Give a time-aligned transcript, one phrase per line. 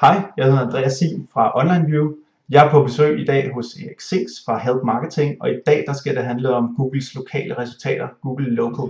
[0.00, 2.14] Hej, jeg hedder Andreas Sim fra OnlineView.
[2.50, 5.84] Jeg er på besøg i dag hos Erik Sings fra Help Marketing, og i dag
[5.86, 8.84] der skal det handle om Googles lokale resultater, Google Local.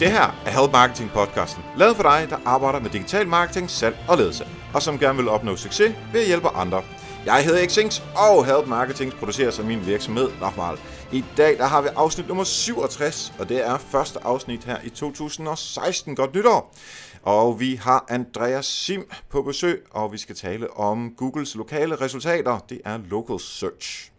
[0.00, 3.96] Det her er Help Marketing podcasten, lavet for dig, der arbejder med digital marketing, salg
[4.08, 4.44] og ledelse,
[4.74, 6.82] og som gerne vil opnå succes ved at hjælpe andre.
[7.26, 10.78] Jeg hedder Xings, og Help Marketing producerer så min virksomhed Nochmal.
[11.12, 14.88] I dag der har vi afsnit nummer 67, og det er første afsnit her i
[14.88, 16.16] 2016.
[16.16, 16.74] Godt nytår!
[17.22, 22.58] Og vi har Andreas Sim på besøg, og vi skal tale om Googles lokale resultater.
[22.68, 24.10] Det er Local Search.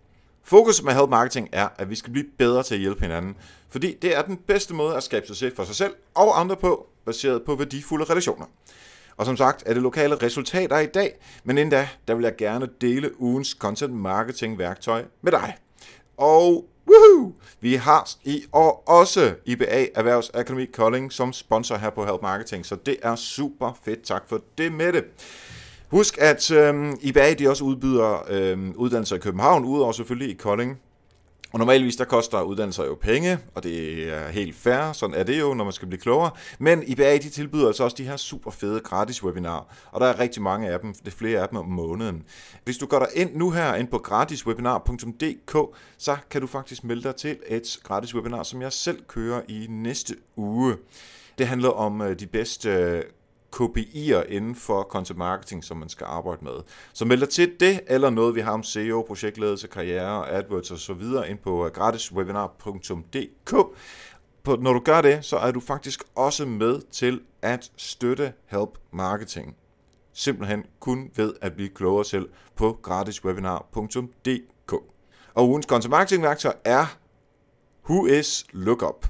[0.44, 3.36] Fokus med Help Marketing er, at vi skal blive bedre til at hjælpe hinanden,
[3.70, 6.88] fordi det er den bedste måde at skabe succes for sig selv og andre på,
[7.06, 8.46] baseret på værdifulde relationer.
[9.20, 12.36] Og som sagt er det lokale resultater i dag, men inden da, der vil jeg
[12.36, 15.56] gerne dele ugens content marketing værktøj med dig.
[16.18, 22.22] Og woohoo, vi har i år også IBA Erhvervsakademi Kolding som sponsor her på Help
[22.22, 24.04] Marketing, så det er super fedt.
[24.04, 25.04] Tak for det med det.
[25.88, 30.80] Husk, at øhm, IBA de også udbyder øhm, uddannelser i København, udover selvfølgelig i Kolding.
[31.54, 35.40] Og normalvis der koster uddannelser jo penge, og det er helt fair, sådan er det
[35.40, 36.32] jo, når man skal blive klogere.
[36.60, 40.20] Men IBA de tilbyder altså også de her super fede gratis webinarer, og der er
[40.20, 42.24] rigtig mange af dem, det er flere af dem om måneden.
[42.64, 47.04] Hvis du går der ind nu her ind på gratiswebinar.dk, så kan du faktisk melde
[47.04, 50.76] dig til et gratis webinar, som jeg selv kører i næste uge.
[51.38, 53.04] Det handler om øh, de bedste øh,
[53.56, 56.54] KPI'er inden for content marketing, som man skal arbejde med.
[56.94, 61.00] Så meld dig til det, eller noget vi har om SEO, projektledelse, karriere, AdWords og
[61.00, 63.56] videre, ind på øh, gratiswebinar.dk.
[64.44, 68.70] På, når du gør det, så er du faktisk også med til at støtte Help
[68.92, 69.56] Marketing.
[70.14, 74.74] Simpelthen kun ved at blive klogere selv på gratiswebinar.dk.
[75.34, 76.86] Og ugens content marketing værktøj er
[77.90, 79.06] Who is Lookup.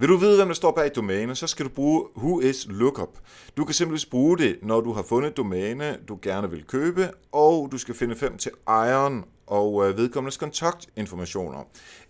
[0.00, 3.18] Vil du vide, hvem der står bag et domæne, så skal du bruge Whois Lookup.
[3.56, 7.10] Du kan simpelthen bruge det, når du har fundet et domæne, du gerne vil købe,
[7.32, 11.58] og du skal finde frem til ejeren og øh, vedkommendes kontaktinformationer.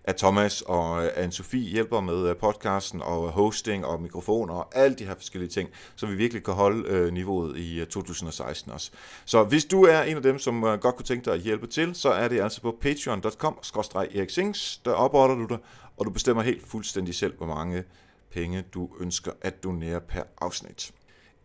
[0.03, 4.95] at Thomas og øh, Anne-Sophie hjælper med øh, podcasten og hosting og mikrofoner og alle
[4.95, 8.91] de her forskellige ting, så vi virkelig kan holde øh, niveauet i øh, 2016 også.
[9.25, 11.67] Så hvis du er en af dem, som øh, godt kunne tænke dig at hjælpe
[11.67, 13.59] til, så er det altså på patreon.com
[13.93, 15.57] eriksings, der opretter du dig,
[15.97, 17.83] og du bestemmer helt fuldstændig selv, hvor mange
[18.31, 20.91] penge du ønsker at donere per afsnit.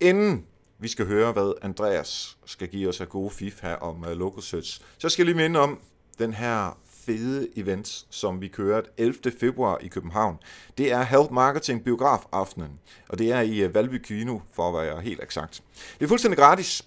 [0.00, 0.46] Inden
[0.82, 4.42] vi skal høre, hvad Andreas skal give os af gode fif her om uh, Local
[4.42, 4.80] Search.
[4.98, 5.78] Så skal jeg lige minde om
[6.18, 9.14] den her fede event, som vi kører 11.
[9.40, 10.38] februar i København.
[10.78, 14.86] Det er Health Marketing Biograf aftenen, og det er i uh, Valby Kino, for at
[14.86, 15.62] være helt eksakt.
[15.98, 16.82] Det er fuldstændig gratis,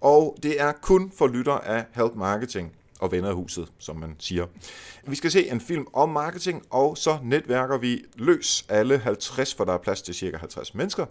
[0.00, 4.16] og det er kun for lytter af Health Marketing og venner af huset, som man
[4.18, 4.46] siger.
[5.06, 9.64] Vi skal se en film om marketing, og så netværker vi løs alle 50, for
[9.64, 11.06] der er plads til cirka 50 mennesker.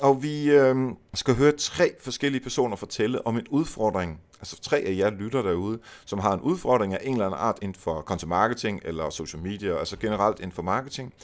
[0.00, 0.76] Og vi øh,
[1.14, 5.78] skal høre tre forskellige personer fortælle om en udfordring, altså tre af jer lytter derude,
[6.04, 9.42] som har en udfordring af en eller anden art inden for content marketing eller social
[9.42, 11.14] media, altså generelt inden for marketing.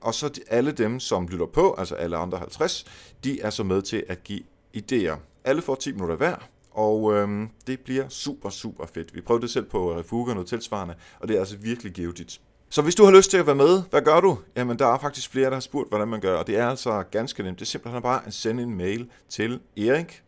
[0.00, 2.84] Og så alle dem, som lytter på, altså alle andre 50,
[3.24, 4.42] de er så med til at give
[4.76, 5.16] idéer.
[5.44, 6.36] Alle får 10 minutter hver,
[6.74, 9.14] og øhm, det bliver super, super fedt.
[9.14, 12.40] Vi prøvede det selv på Refuga, noget tilsvarende, og det er altså virkelig givetigt.
[12.70, 14.38] Så hvis du har lyst til at være med, hvad gør du?
[14.56, 17.02] Jamen, der er faktisk flere, der har spurgt, hvordan man gør, og det er altså
[17.02, 17.58] ganske nemt.
[17.58, 20.22] Det er simpelthen bare at sende en mail til erik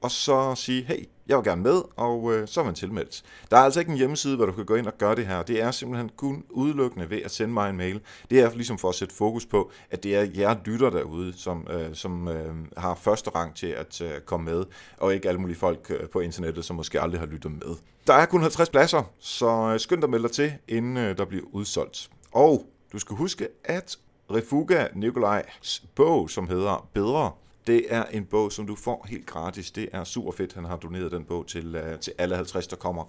[0.00, 3.22] og så sige, hey, jeg vil gerne med, og øh, så er man tilmeldt.
[3.50, 5.42] Der er altså ikke en hjemmeside, hvor du kan gå ind og gøre det her.
[5.42, 8.00] Det er simpelthen kun udelukkende ved at sende mig en mail.
[8.30, 11.66] Det er ligesom for at sætte fokus på, at det er jer lytter derude, som,
[11.70, 14.64] øh, som øh, har første rang til at øh, komme med,
[14.98, 17.76] og ikke alle mulige folk øh, på internettet, som måske aldrig har lyttet med.
[18.06, 21.18] Der er kun 50 pladser, så øh, skynd dig at melde dig til, inden øh,
[21.18, 22.10] der bliver udsolgt.
[22.32, 23.96] Og du skal huske, at
[24.30, 27.30] Refuga Nikolajs bog, som hedder Bedre,
[27.66, 29.70] det er en bog, som du får helt gratis.
[29.70, 32.76] Det er super fedt, han har doneret den bog til, uh, til alle 50, der
[32.76, 33.04] kommer.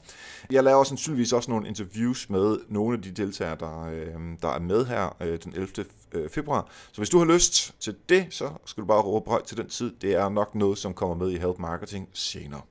[0.52, 4.60] Jeg laver sandsynligvis også nogle interviews med nogle af de deltagere, der, uh, der er
[4.60, 6.30] med her uh, den 11.
[6.30, 6.70] februar.
[6.92, 9.70] Så hvis du har lyst til det, så skal du bare råbe højt til den
[9.70, 9.92] tid.
[10.02, 12.62] Det er nok noget, som kommer med i Help Marketing senere.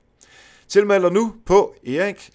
[0.67, 2.29] Tilmeld dig nu på erik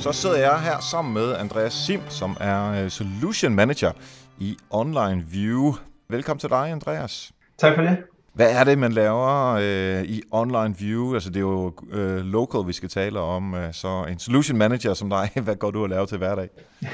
[0.00, 3.92] så sidder jeg her sammen med Andreas Sim, som er øh, Solution Manager
[4.38, 5.74] i Online View.
[6.08, 7.32] Velkommen til dig, Andreas.
[7.58, 7.96] Tak for det.
[8.32, 11.14] Hvad er det, man laver øh, i Online View?
[11.14, 13.54] Altså, det er jo øh, local, vi skal tale om.
[13.54, 16.48] Øh, så en solution manager som dig, hvad går du at lave til hverdag?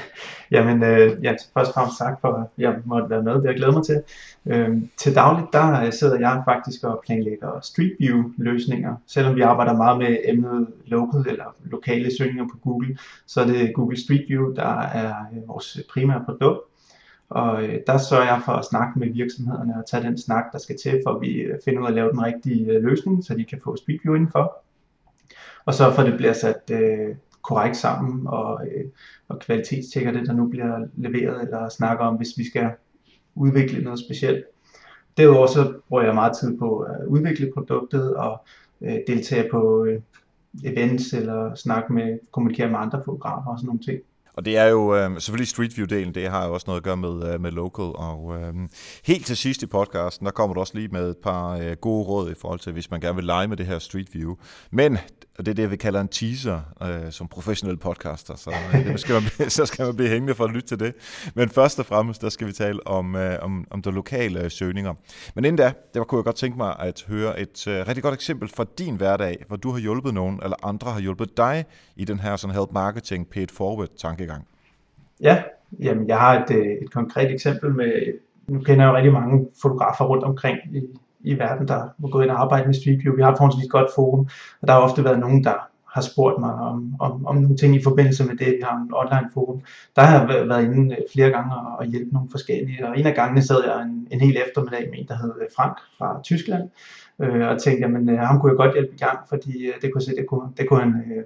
[0.51, 3.33] Jamen, øh, ja, først og fremmest tak for, at jeg måtte være med.
[3.33, 4.01] Det jeg glæder mig til.
[4.45, 8.95] Øh, til dagligt, der øh, sidder jeg faktisk og planlægger Street View-løsninger.
[9.07, 12.97] Selvom vi arbejder meget med emnet local eller lokale søgninger på Google,
[13.27, 16.59] så er det Google Street View, der er øh, vores primære produkt.
[17.29, 20.57] Og øh, der sørger jeg for at snakke med virksomhederne og tage den snak, der
[20.57, 23.23] skal til, for at vi øh, finder ud af at lave den rigtige øh, løsning,
[23.23, 24.63] så de kan få speedview indenfor.
[25.65, 28.85] Og så for at det bliver sat øh, korrekt sammen og, øh,
[29.27, 32.71] og kvalitetstjekker det, der nu bliver leveret eller snakker om, hvis vi skal
[33.35, 34.45] udvikle noget specielt.
[35.17, 38.45] Derudover så bruger jeg meget tid på at udvikle produktet og
[38.81, 40.01] øh, deltage på øh,
[40.63, 43.99] events eller snakke med, kommunikere med andre fotografer og sådan nogle ting.
[44.37, 46.97] Og det er jo øh, selvfølgelig Street View-delen, det har jo også noget at gøre
[46.97, 47.85] med, øh, med local.
[47.85, 48.53] Og øh,
[49.05, 52.03] helt til sidst i podcasten, der kommer du også lige med et par øh, gode
[52.03, 54.35] råd i forhold til, hvis man gerne vil lege med det her Street View.
[54.71, 54.97] Men
[55.37, 58.99] og det er det, vi kalder en teaser øh, som professionel podcaster, så, øh, det
[58.99, 60.93] skal man, så skal man blive hængende for at lytte til det.
[61.35, 64.51] Men først og fremmest, der skal vi tale om, øh, om, om de lokale øh,
[64.51, 64.93] søgninger.
[65.35, 68.13] Men inden da, der kunne jeg godt tænke mig at høre et øh, rigtig godt
[68.13, 72.05] eksempel fra din hverdag, hvor du har hjulpet nogen, eller andre har hjulpet dig i
[72.05, 74.47] den her sådan help marketing paid forward tankegang.
[75.21, 75.43] Ja,
[75.79, 77.91] jamen jeg har et, øh, et konkret eksempel med,
[78.47, 80.81] nu kender jeg jo rigtig mange fotografer rundt omkring i,
[81.19, 83.15] i verden, der må gået ind og arbejdet med Street View.
[83.15, 84.27] Vi har et forholdsvis godt forum,
[84.61, 85.53] og der har ofte været nogen, der
[85.97, 88.47] har spurgt mig om, om, om nogle ting i forbindelse med det.
[88.47, 89.61] Vi har en online forum.
[89.95, 92.87] Der har jeg været inde øh, flere gange og, og hjælpe nogle forskellige.
[92.87, 95.47] Og en af gangene sad jeg en, en hel eftermiddag med en, der hed øh,
[95.55, 96.69] Frank fra Tyskland,
[97.21, 99.93] øh, og tænkte, at øh, ham kunne jeg godt hjælpe i gang, fordi øh, det
[99.93, 101.23] kunne se, det kunne, det kunne han øh,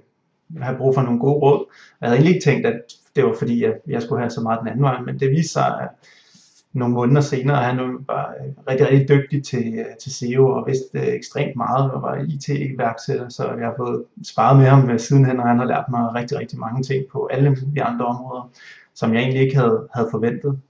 [0.62, 1.64] have brug for nogle gode råd.
[2.00, 2.80] Jeg havde egentlig ikke tænkt, at
[3.16, 5.52] det var fordi, at jeg skulle have så meget den anden vej, men det viste
[5.52, 5.88] sig, at
[6.72, 10.98] nogle måneder senere, han var øh, rigtig, rigtig dygtig til, øh, til SEO og vidste
[10.98, 15.48] øh, ekstremt meget og var IT-iværksætter, så jeg har fået sparet med ham sidenhen, og
[15.48, 18.50] han har lært mig rigtig, rigtig mange ting på alle de andre områder,
[18.94, 20.60] som jeg egentlig ikke havde, havde forventet.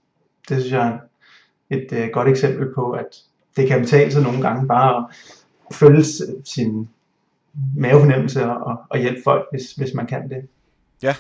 [0.49, 0.99] Det synes jeg er
[1.77, 3.07] et uh, godt eksempel på, at
[3.57, 5.09] det kan betale sig nogle gange bare
[5.71, 6.05] at følge
[6.45, 6.89] sin
[7.77, 10.49] mavefornemmelse og, og hjælpe folk, hvis, hvis man kan det.
[11.03, 11.15] Ja,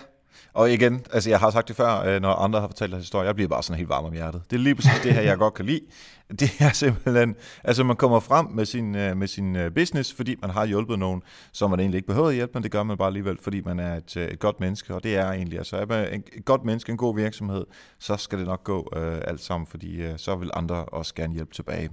[0.52, 3.26] og igen, altså jeg har sagt det før, øh, når andre har fortalt deres historie,
[3.26, 4.42] jeg bliver bare sådan helt varm om hjertet.
[4.50, 5.80] Det er lige præcis det her, jeg godt kan lide.
[6.40, 10.36] Det er simpelthen, altså man kommer frem med sin, øh, med sin øh, business, fordi
[10.40, 11.22] man har hjulpet nogen,
[11.52, 13.78] som man egentlig ikke behøver at hjælpe, men det gør man bare alligevel, fordi man
[13.78, 16.92] er et, et godt menneske, og det er egentlig, altså er man et godt menneske,
[16.92, 17.64] en god virksomhed,
[17.98, 21.34] så skal det nok gå uh, alt sammen, fordi uh, så vil andre også gerne
[21.34, 21.90] hjælpe tilbage.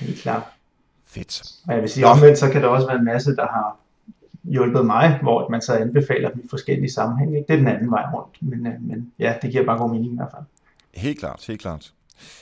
[0.00, 0.42] Helt klart.
[1.06, 1.42] Fedt.
[1.68, 3.85] Og jeg vil sige omvendt, så kan der også være en masse, der har
[4.46, 7.38] hjulpet mig, hvor man så anbefaler dem i forskellige sammenhænge.
[7.38, 7.46] Ikke?
[7.48, 10.12] Det er den anden vej rundt, men, øh, men ja, det giver bare god mening
[10.12, 10.44] i hvert fald.
[10.94, 11.92] Helt klart, helt klart.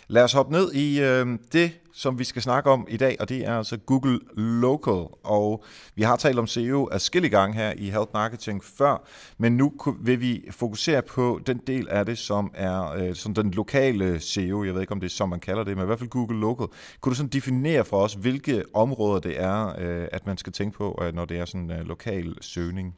[0.09, 3.29] Lad os hoppe ned i øh, det, som vi skal snakke om i dag, og
[3.29, 5.07] det er altså Google Local.
[5.23, 5.65] Og
[5.95, 9.07] vi har talt om SEO adskillige gange her i Health Marketing før,
[9.39, 13.51] men nu vil vi fokusere på den del af det, som er øh, sådan den
[13.51, 14.65] lokale SEO.
[14.65, 16.41] Jeg ved ikke, om det er som man kalder det, men i hvert fald Google
[16.41, 16.67] Local.
[17.01, 20.77] Kunne du sådan definere for os, hvilke områder det er, øh, at man skal tænke
[20.77, 22.97] på, øh, når det er sådan en øh, lokal søgning?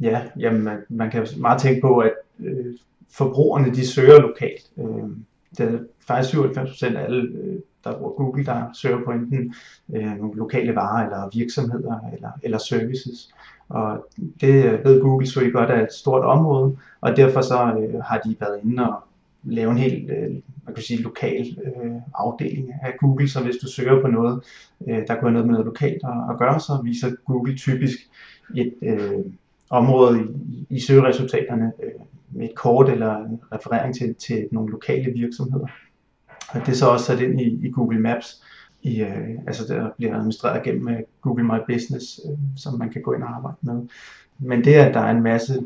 [0.00, 2.74] Ja, jamen man, man kan meget tænke på, at øh,
[3.10, 4.70] forbrugerne de søger lokalt.
[4.78, 5.10] Øh,
[5.58, 9.54] det er faktisk 97 af alle, øh, der bruger Google, der søger på enten
[9.94, 13.34] øh, nogle lokale varer eller virksomheder eller, eller services.
[13.68, 14.06] Og
[14.40, 18.00] det øh, ved Google så I godt er et stort område, og derfor så øh,
[18.02, 18.94] har de været inde og
[19.44, 20.36] lave en helt øh,
[20.66, 24.42] man kan sige, lokal øh, afdeling af Google, så hvis du søger på noget,
[24.88, 27.98] øh, der kunne have noget med noget lokalt at, at gøre, så viser Google typisk
[28.54, 29.24] et øh,
[29.70, 31.90] område i, i søgeresultaterne øh,
[32.36, 35.66] med et kort eller en referering til, til nogle lokale virksomheder.
[36.48, 38.42] Og det er så også sat ind i, i Google Maps,
[38.82, 43.02] i, øh, altså der bliver administreret gennem øh, Google My Business, øh, som man kan
[43.02, 43.82] gå ind og arbejde med.
[44.38, 45.62] Men det, at der er en masse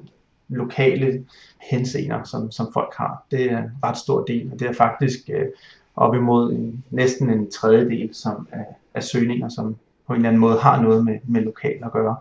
[0.49, 1.25] lokale
[1.71, 5.31] henseender, som, som folk har, det er en ret stor del, og det er faktisk
[5.33, 5.47] øh,
[5.97, 10.41] op imod en, næsten en tredjedel som, af, af søgninger, som på en eller anden
[10.41, 12.17] måde har noget med, med lokal at gøre.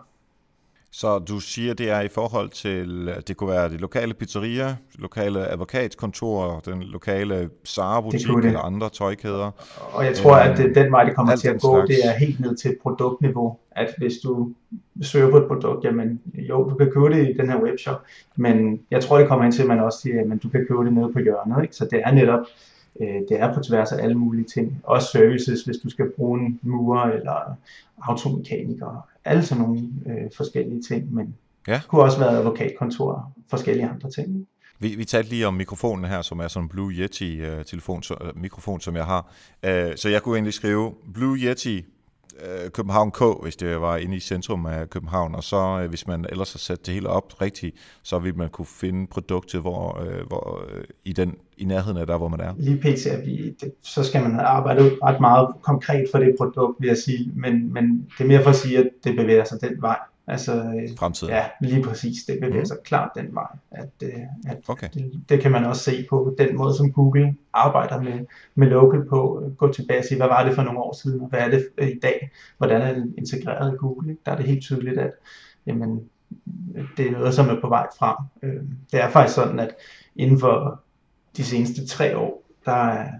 [0.92, 5.48] Så du siger, det er i forhold til, det kunne være de lokale pizzeria, lokale
[5.48, 9.50] advokatkontor, den lokale Zara-butik eller andre tøjkæder.
[9.92, 11.88] Og jeg tror, at det, den vej, det kommer til at gå, slags.
[11.88, 13.56] det er helt ned til produktniveau.
[13.70, 14.52] At hvis du
[15.02, 18.02] søger på et produkt, jamen jo, du kan købe det i den her webshop,
[18.36, 20.84] men jeg tror, det kommer ind til, at man også siger, at du kan købe
[20.84, 21.62] det nede på hjørnet.
[21.62, 21.76] Ikke?
[21.76, 22.40] Så det er netop
[23.00, 24.80] Øh, det er på tværs af alle mulige ting.
[24.82, 27.56] Også services, hvis du skal bruge en murer eller
[28.02, 29.06] automekaniker.
[29.24, 31.34] Alle sådan nogle øh, forskellige ting, men
[31.68, 31.74] ja.
[31.74, 34.46] det kunne også være advokatkontor og forskellige andre ting.
[34.78, 38.02] Vi, vi talte lige om mikrofonen her, som er sådan en Blue Yeti uh, telefon,
[38.02, 39.32] så, uh, mikrofon, som jeg har.
[39.66, 41.84] Uh, så jeg kunne egentlig skrive Blue Yeti
[42.44, 46.06] øh, København K, hvis det var inde i centrum af København, og så øh, hvis
[46.06, 50.00] man ellers har sat det hele op rigtigt, så vil man kunne finde produktet hvor,
[50.02, 52.54] øh, hvor, øh, i, den, i nærheden af der, hvor man er.
[52.58, 53.06] Lige pt.
[53.06, 56.96] Er vi, det, så skal man arbejde ret meget konkret for det produkt, vil jeg
[56.96, 59.98] sige, men, men det er mere for at sige, at det bevæger sig den vej.
[60.30, 61.34] Altså, øh, Fremtiden.
[61.34, 62.24] Ja, lige præcis.
[62.24, 62.66] Det bevæger mm.
[62.66, 63.56] sig klart den vej.
[63.70, 64.88] At, øh, at okay.
[64.94, 69.04] det, det kan man også se på den måde, som Google arbejder med, med local
[69.08, 69.42] på.
[69.58, 71.68] Gå tilbage og sige, hvad var det for nogle år siden, og hvad er det
[71.78, 72.30] i dag?
[72.58, 74.16] Hvordan er det integreret i Google?
[74.26, 75.12] Der er det helt tydeligt, at
[75.66, 76.00] jamen,
[76.96, 78.16] det er noget, som er på vej frem.
[78.42, 79.74] Øh, det er faktisk sådan, at
[80.16, 80.82] inden for
[81.36, 83.10] de seneste tre år, der er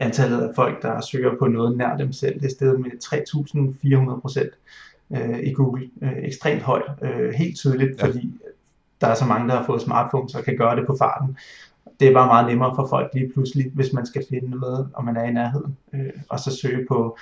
[0.00, 2.90] antallet af folk, der søger på noget nær dem selv, det er steget med
[4.14, 4.50] 3.400 procent
[5.16, 8.06] øh, i Google øh, ekstremt højt, øh, helt tydeligt, ja.
[8.06, 8.32] fordi
[9.00, 11.36] der er så mange, der har fået smartphones og kan gøre det på farten.
[12.00, 15.04] Det er bare meget nemmere for folk lige pludselig, hvis man skal finde noget, og
[15.04, 17.18] man er i nærheden, øh, og så søge på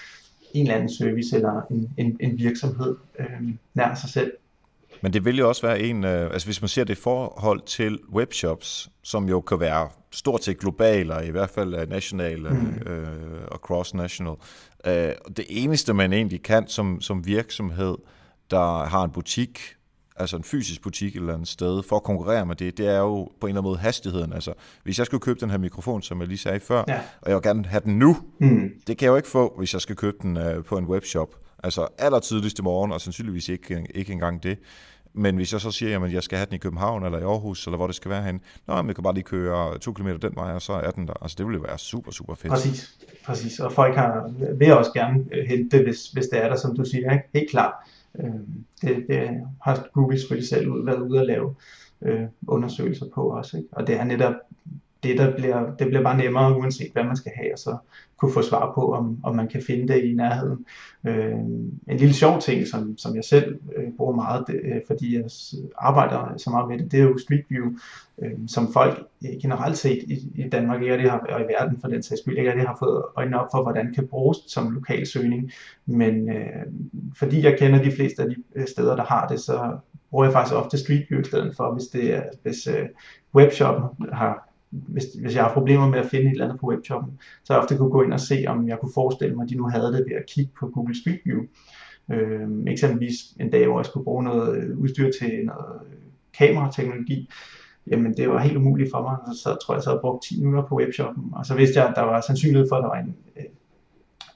[0.52, 3.26] en eller anden service eller en, en, en virksomhed øh,
[3.74, 4.32] nær sig selv.
[5.00, 7.60] Men det vil jo også være en, øh, altså hvis man ser det i forhold
[7.60, 12.92] til webshops, som jo kan være stort set globale, og i hvert fald nationale mm.
[12.92, 14.36] øh, og cross-national.
[14.86, 17.96] Øh, det eneste, man egentlig kan som, som virksomhed,
[18.50, 19.60] der har en butik,
[20.16, 22.98] altså en fysisk butik et eller andet sted, for at konkurrere med det, det er
[22.98, 24.32] jo på en eller anden måde hastigheden.
[24.32, 24.52] Altså,
[24.82, 27.00] hvis jeg skulle købe den her mikrofon, som jeg lige sagde før, ja.
[27.20, 28.70] og jeg vil gerne have den nu, mm.
[28.86, 31.28] det kan jeg jo ikke få, hvis jeg skal købe den uh, på en webshop.
[31.62, 34.58] Altså aller tidligst i morgen, og sandsynligvis ikke, ikke engang det.
[35.16, 37.66] Men hvis jeg så siger, at jeg skal have den i København eller i Aarhus,
[37.66, 40.28] eller hvor det skal være hen, nå, men jeg kan bare lige køre to kilometer
[40.28, 41.22] den vej, og så er den der.
[41.22, 42.52] Altså det ville være super, super fedt.
[42.52, 43.60] Præcis, præcis.
[43.60, 46.76] Og folk har, vil også gerne øh, hente det, hvis, hvis det er der, som
[46.76, 47.12] du siger.
[47.12, 47.24] Ikke?
[47.34, 47.72] Helt klart.
[48.18, 49.28] Øhm, det, det
[49.62, 51.54] har Google selvfølgelig selv været ude at lave
[52.02, 53.56] øh, undersøgelser på også.
[53.56, 53.68] Ikke?
[53.72, 54.34] Og det er netop
[55.02, 57.76] det, der bliver, det bliver bare nemmere, uanset hvad man skal have, og så
[58.16, 60.66] kunne få svar på, om, om man kan finde det i nærheden.
[61.06, 61.34] Øh,
[61.88, 65.24] en lille sjov ting, som, som jeg selv øh, bruger meget, det, øh, fordi jeg
[65.78, 67.66] arbejder så meget med det, det er jo Street View,
[68.22, 71.80] øh, som folk øh, generelt set i, i Danmark ikke, det har, og i verden
[71.80, 74.38] for den sags skyld ikke det har fået øjnene op for, hvordan det kan bruges
[74.46, 75.50] som lokal søgning.
[75.86, 76.66] Men øh,
[77.18, 79.78] fordi jeg kender de fleste af de øh, steder, der har det, så
[80.10, 82.88] bruger jeg faktisk ofte Street View i stedet for, hvis, det er, hvis øh,
[83.34, 87.18] webshoppen har hvis, hvis jeg har problemer med at finde et eller andet på webshoppen,
[87.44, 89.54] så jeg ofte kunne gå ind og se, om jeg kunne forestille mig, at de
[89.56, 91.40] nu havde det ved at kigge på Google Street View.
[92.10, 95.98] Øh, eksempelvis en dag, hvor jeg skulle bruge noget øh, udstyr til noget øh,
[96.38, 97.30] kamerateknologi,
[97.86, 100.68] jamen det var helt umuligt for mig, så tror jeg, så havde brugt 10 minutter
[100.68, 103.16] på webshoppen, og så vidste jeg, at der var sandsynlighed for, at der var en
[103.36, 103.44] øh,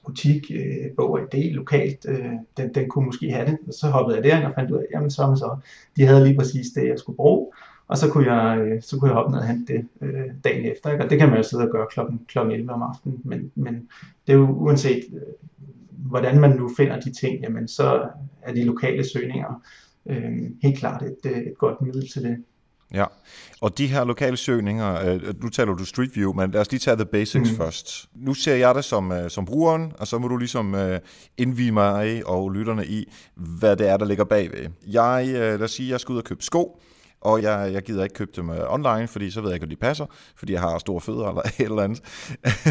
[0.05, 3.87] butik, øh, bog og idé lokalt, øh, den, den kunne måske have det, og så
[3.87, 5.57] hoppede jeg derind og fandt ud af, jamen så, så.
[5.97, 7.50] De havde lige præcis det, jeg skulle bruge,
[7.91, 10.71] og så kunne jeg, øh, så kunne jeg hoppe ned og hente det øh, dagen
[10.71, 10.91] efter.
[10.91, 11.03] Ikke?
[11.03, 13.21] Og det kan man jo sidde og gøre klokken, klokken 11 om aftenen.
[13.23, 13.73] Men, men
[14.27, 15.21] det er jo uanset, øh,
[15.89, 18.01] hvordan man nu finder de ting, jamen så
[18.41, 19.61] er de lokale søgninger
[20.05, 20.31] øh,
[20.63, 22.37] helt klart et, øh, et godt middel til det.
[22.93, 23.05] Ja,
[23.61, 26.79] og de her lokale søgninger, øh, nu taler du Street View, men lad os lige
[26.79, 27.57] tage the basics mm.
[27.57, 28.09] først.
[28.15, 30.75] Nu ser jeg det som, som brugeren, og så må du ligesom
[31.37, 34.69] indvige mig og lytterne i, hvad det er, der ligger bagved.
[34.87, 36.81] Jeg, lad os sige, jeg skal ud og købe sko,
[37.21, 39.69] og jeg, jeg gider ikke købe dem uh, online, fordi så ved jeg ikke, om
[39.69, 42.01] de passer, fordi jeg har store fødder eller et eller andet.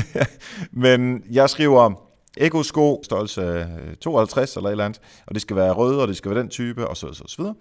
[0.85, 1.93] Men jeg skriver
[2.37, 3.69] Ego sko, størrelse
[4.01, 6.49] 52 eller et eller andet, og det skal være røde, og det skal være den
[6.49, 7.55] type, og så, så, så videre.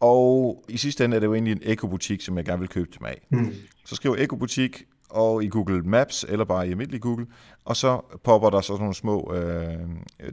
[0.00, 2.90] Og i sidste ende er det jo egentlig en ekobutik, som jeg gerne vil købe
[3.00, 3.26] mig af.
[3.30, 3.54] Mm.
[3.84, 7.26] Så skriver ekobutik, og i Google Maps, eller bare i almindelig Google,
[7.64, 9.78] og så popper der så nogle små øh,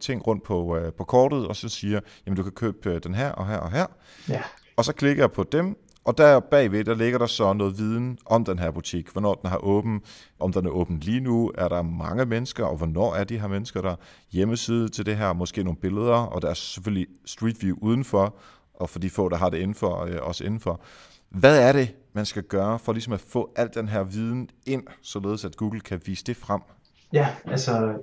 [0.01, 3.15] ting rundt på, øh, på kortet, og så siger, jamen du kan købe øh, den
[3.15, 3.85] her og her og her.
[4.29, 4.41] Ja.
[4.77, 8.17] Og så klikker jeg på dem, og der bagved, der ligger der så noget viden
[8.25, 10.01] om den her butik, hvornår den har åben,
[10.39, 13.47] om den er åben lige nu, er der mange mennesker, og hvornår er de her
[13.47, 13.95] mennesker der,
[14.31, 18.35] hjemmeside til det her, måske nogle billeder, og der er selvfølgelig Street View udenfor,
[18.73, 20.81] og for de få, der har det indenfor, øh, også indenfor.
[21.29, 24.83] Hvad er det, man skal gøre for ligesom at få al den her viden ind,
[25.01, 26.61] således at Google kan vise det frem?
[27.13, 27.93] Ja, altså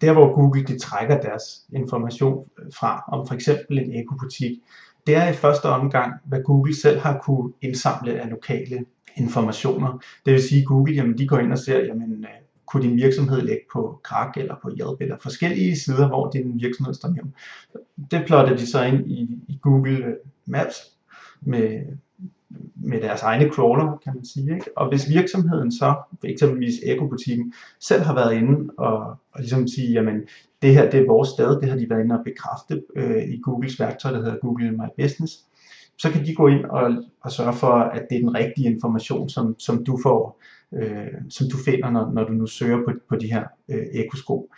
[0.00, 4.58] der hvor Google de trækker deres information fra, om for eksempel en ekobutik,
[5.06, 8.84] det er i første omgang, hvad Google selv har kunne indsamle af lokale
[9.16, 9.98] informationer.
[10.26, 12.30] Det vil sige, at Google jamen, de går ind og ser, jamen, øh,
[12.66, 16.94] kunne din virksomhed ligge på Krak eller på Yelp eller forskellige sider, hvor din virksomhed
[16.94, 17.34] står nævnt.
[18.10, 20.14] Det plotter de så ind i, i Google øh,
[20.46, 20.76] Maps
[21.40, 21.82] med
[22.74, 24.54] med deres egne crawler, kan man sige.
[24.54, 24.78] Ikke?
[24.78, 28.96] Og hvis virksomheden så, eksempelvis ekobutikken, selv har været inde og,
[29.32, 30.20] og ligesom sige, jamen
[30.62, 33.40] det her det er vores sted, det har de været inde og bekræfte øh, i
[33.42, 35.44] Googles værktøj, der hedder Google My Business,
[35.98, 36.90] så kan de gå ind og,
[37.20, 40.40] og sørge for, at det er den rigtige information, som, som du får,
[40.72, 44.50] øh, som du finder, når, når du nu søger på, på de her øh, ekosko.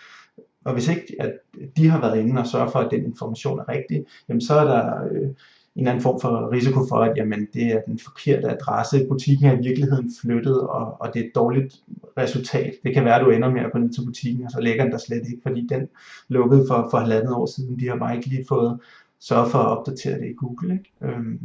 [0.65, 1.33] Og hvis ikke at
[1.77, 4.65] de har været inde og sørge for, at den information er rigtig, jamen så er
[4.65, 5.29] der øh,
[5.75, 9.47] en eller anden form for risiko for, at jamen, det er den forkerte adresse, butikken
[9.47, 11.75] er i virkeligheden flyttet, og, og det er et dårligt
[12.19, 12.75] resultat.
[12.85, 14.85] Det kan være, at du ender med at gå ned til butikken, og så ligger
[14.85, 15.89] den der slet ikke, fordi den
[16.29, 17.81] lukkede for, for halvandet år siden.
[17.81, 18.81] De har bare ikke lige fået
[19.21, 20.73] sørget for at opdatere det i Google.
[20.73, 20.93] Ikke?
[21.03, 21.41] Øhm.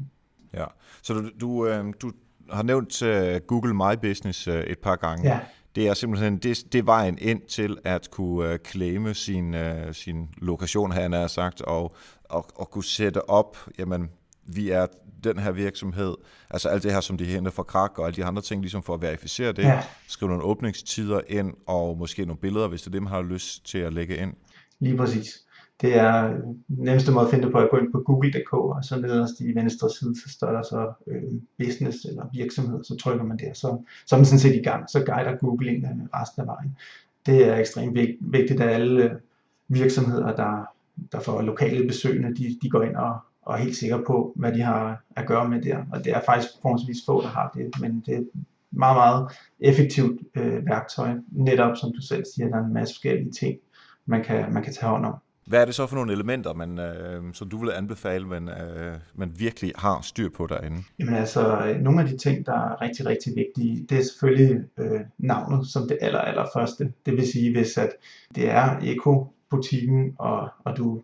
[0.53, 0.65] Ja,
[1.01, 2.11] så du, du, øh, du
[2.49, 5.29] har nævnt uh, Google My Business uh, et par gange.
[5.29, 5.39] Ja.
[5.75, 9.61] Det er simpelthen det, det er vejen ind til at kunne uh, claime sin, uh,
[9.91, 14.09] sin lokation, han har sagt, og, og, og kunne sætte op, jamen,
[14.43, 14.85] vi er
[15.23, 16.15] den her virksomhed,
[16.49, 18.83] altså alt det her, som de henter fra Krak og alle de andre ting, ligesom
[18.83, 19.83] for at verificere det, ja.
[20.07, 23.65] skrive nogle åbningstider ind, og måske nogle billeder, hvis det er det, man har lyst
[23.65, 24.33] til at lægge ind.
[24.79, 25.46] Lige præcis.
[25.81, 28.99] Det er nemmeste måde at finde det på at gå ind på google.dk, og så
[29.01, 31.23] nederst i venstre side, så står der så øh,
[31.57, 34.89] business eller virksomhed, så trykker man der, så, så er man sådan set i gang,
[34.89, 36.77] så guider Google en resten af vejen.
[37.25, 39.19] Det er ekstremt vigtigt, at alle
[39.67, 40.65] virksomheder, der,
[41.11, 44.53] der får lokale besøgende, de, de går ind og, og er helt sikre på, hvad
[44.53, 45.77] de har at gøre med der.
[45.91, 48.29] Og det er faktisk forholdsvis få, der har det, men det er et
[48.71, 51.09] meget, meget effektivt øh, værktøj.
[51.31, 53.59] Netop, som du selv siger, der er en masse forskellige ting,
[54.05, 55.15] man kan, man kan tage hånd om.
[55.47, 58.93] Hvad er det så for nogle elementer, man, øh, som du vil anbefale, man, øh,
[59.15, 60.83] man virkelig har styr på derinde?
[60.99, 64.63] Jamen altså, øh, nogle af de ting, der er rigtig, rigtig vigtige, det er selvfølgelig
[64.77, 66.93] øh, navnet som det aller, aller første.
[67.05, 67.89] Det vil sige, hvis at
[68.35, 71.01] det er eko butikken, og, og du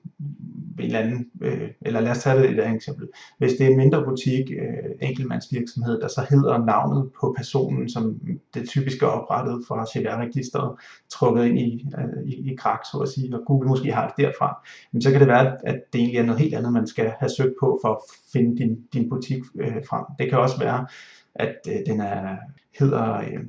[0.80, 3.08] en eller anden, øh, eller lad os tage det et andet eksempel.
[3.38, 8.20] Hvis det er en mindre butik, øh, enkeltmandsvirksomhed, der så hedder navnet på personen, som
[8.54, 10.76] det typisk er oprettet fra CVR-registeret,
[11.10, 14.26] trukket ind i, øh, i, i krak, så at sige, og Google måske har det
[14.26, 17.14] derfra, men så kan det være, at det egentlig er noget helt andet, man skal
[17.20, 18.02] have søgt på for at
[18.34, 20.06] finde din, din butik øh, frem.
[20.20, 20.88] Det kan også være,
[21.36, 22.36] at øh, den er,
[22.80, 23.18] hedder...
[23.18, 23.44] Øh,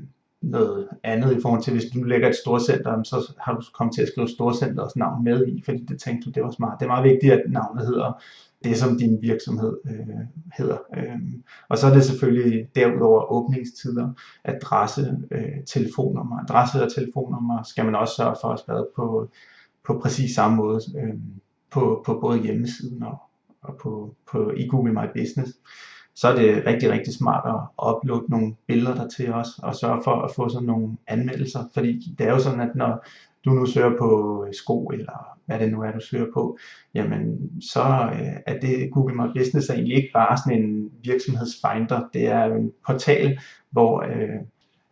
[0.50, 4.02] noget andet i forhold til, hvis du lægger et storcenter, så har du kommet til
[4.02, 6.76] at skrive storcenters navn med i, fordi det tænkte du, det var smart.
[6.80, 8.22] Det er meget vigtigt, at navnet hedder
[8.64, 10.16] det, som din virksomhed øh,
[10.58, 10.78] hedder.
[10.96, 11.20] Øh,
[11.68, 14.12] og så er det selvfølgelig derudover åbningstider,
[14.44, 16.38] adresse, øh, telefonnummer.
[16.38, 19.28] Adresse og telefonnummer skal man også sørge for at skrive på,
[19.86, 21.14] på præcis samme måde øh,
[21.70, 23.18] på, på både hjemmesiden og,
[23.62, 25.52] og på, på, i Google My Business
[26.14, 30.02] så er det rigtig, rigtig smart at uploade nogle billeder der til os, og sørge
[30.04, 33.04] for at få sådan nogle anmeldelser, fordi det er jo sådan, at når
[33.44, 36.58] du nu søger på øh, sko, eller hvad det nu er, du søger på,
[36.94, 42.08] jamen så øh, er det Google My Business er egentlig ikke bare sådan en virksomhedsfinder,
[42.12, 43.38] det er en portal,
[43.70, 44.40] hvor øh,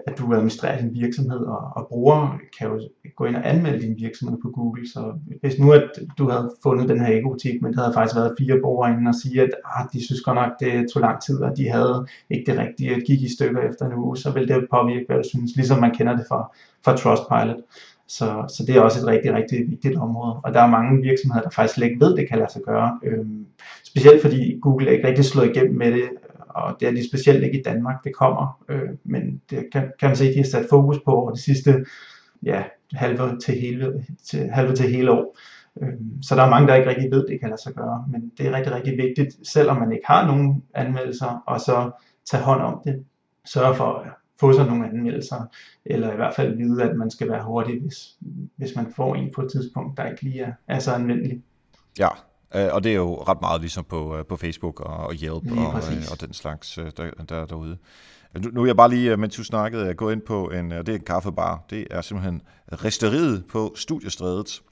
[0.06, 2.80] at du administrerer din virksomhed, og, og brugere kan jo
[3.16, 4.88] gå ind og anmelde din virksomhed på Google.
[4.88, 8.34] Så hvis nu at du havde fundet den her ekobutik, men der havde faktisk været
[8.38, 11.38] fire brugere inden og sige, at ah, de synes godt nok, det tog lang tid,
[11.42, 14.48] og de havde ikke det rigtige, at gik i stykker efter en uge, så vil
[14.48, 16.50] det påvirke, hvad du synes, ligesom man kender det fra,
[16.84, 17.62] fra Trustpilot.
[18.08, 20.34] Så, så det er også et rigtig, rigtig vigtigt område.
[20.44, 23.00] Og der er mange virksomheder, der faktisk slet ikke ved, det kan lade sig gøre.
[23.04, 23.46] Øhm,
[23.84, 26.08] specielt fordi Google er ikke rigtig slået igennem med det
[26.54, 30.08] og det er de specielt ikke i Danmark, det kommer, øh, men det kan, kan
[30.08, 31.84] man se, at de har sat fokus på over det sidste
[32.42, 32.62] ja,
[32.92, 35.38] halve til hele, til, halve til hele år.
[35.82, 38.32] Øh, så der er mange, der ikke rigtig ved, det kan lade sig gøre, men
[38.38, 41.90] det er rigtig, rigtig vigtigt, selvom man ikke har nogen anmeldelser, og så
[42.30, 43.04] tage hånd om det.
[43.44, 44.10] Sørge for at
[44.40, 45.50] få sig nogle anmeldelser,
[45.84, 48.16] eller i hvert fald vide, at man skal være hurtig, hvis,
[48.56, 51.42] hvis man får en på et tidspunkt, der ikke lige er, er så anvendelig.
[51.98, 52.08] Ja,
[52.72, 55.74] og det er jo ret meget ligesom på, øh, på Facebook og, og Yelp og,
[55.76, 57.76] øh, og den slags, der, der derude.
[58.38, 60.94] Nu, nu er jeg bare lige, mens du snakkede, gå ind på en, det er
[60.94, 61.64] en kaffebar.
[61.70, 64.62] Det er simpelthen resteriet på Studiestrædet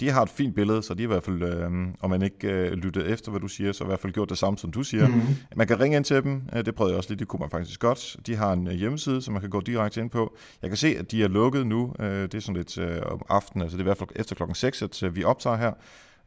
[0.00, 1.70] de har et fint billede, så de har i hvert fald, øh,
[2.00, 4.38] om man ikke øh, lyttet efter, hvad du siger, så i hvert fald gjort det
[4.38, 5.08] samme, som du siger.
[5.08, 5.36] Mm-hmm.
[5.56, 7.50] Man kan ringe ind til dem, øh, det prøvede jeg også lidt, det kunne man
[7.50, 8.16] faktisk godt.
[8.26, 10.36] De har en øh, hjemmeside, som man kan gå direkte ind på.
[10.62, 13.22] Jeg kan se, at de er lukket nu, øh, det er sådan lidt øh, om
[13.28, 15.72] aftenen, altså det er i hvert fald efter klokken 6, at øh, vi optager her.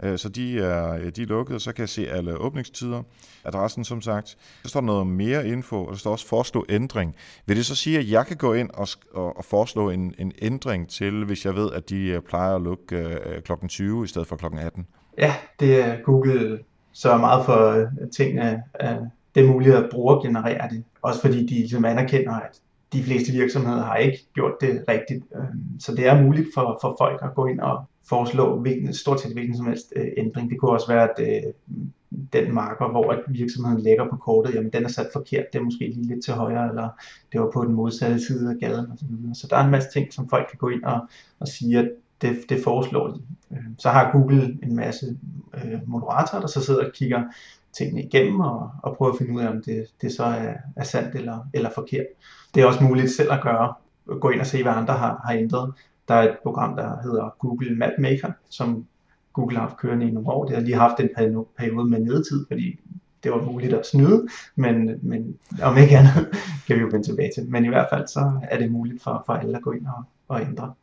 [0.04, 3.04] Øh, så de er, øh, de er lukket, så kan jeg se alle åbningstider.
[3.46, 4.38] Adressen som sagt.
[4.64, 7.16] Der står noget mere info, og der står også foreslå ændring.
[7.46, 10.32] Vil det så sige, at jeg kan gå ind og, og, og foreslå en, en
[10.42, 14.08] ændring til, hvis jeg ved, at de øh, plejer at lukke uh, klokken 20 i
[14.08, 14.88] stedet for klokken 18?
[15.18, 16.60] Ja, det er Google
[16.92, 18.64] så meget for tingene.
[19.36, 20.84] Det er muligt at bruge generere det.
[21.02, 22.60] Også fordi de ligesom anerkender, at
[22.94, 25.24] de fleste virksomheder har ikke gjort det rigtigt.
[25.36, 29.22] Øhm, så det er muligt for, for folk at gå ind og foreslå hvilken, stort
[29.22, 30.50] set hvilken som helst øh, ændring.
[30.50, 31.54] Det kunne også være, at øh,
[32.34, 35.64] den marker, hvor at virksomheden lægger på kortet, jamen den er sat forkert, det er
[35.64, 36.90] måske lige lidt til højre, eller
[37.32, 39.08] det var på den modsatte side af gaden osv.
[39.34, 41.00] Så, så der er en masse ting, som folk kan gå ind og,
[41.40, 41.90] og sige, at
[42.22, 43.22] det, det foreslår de.
[43.52, 45.18] Øhm, så har Google en masse
[45.54, 47.24] øh, moderatorer, der så sidder og kigger
[47.74, 50.84] tingene igennem og, og prøve at finde ud af, om det, det så er, er
[50.84, 52.06] sandt eller, eller forkert.
[52.56, 53.74] Det er også muligt selv at gøre,
[54.22, 55.74] gå ind og se, hvad andre har, har ændret.
[56.08, 58.86] Der er et program, der hedder Google Map Maker, som
[59.34, 60.46] Google har haft kørende i nogle år.
[60.46, 61.10] Det har lige haft en
[61.58, 62.80] periode med nedtid, fordi
[63.24, 66.28] det var muligt at snyde, men, men om ikke andet
[66.68, 67.50] kan vi jo vende tilbage til.
[67.50, 70.04] Men i hvert fald så er det muligt for, for alle at gå ind og,
[70.28, 70.74] og ændre.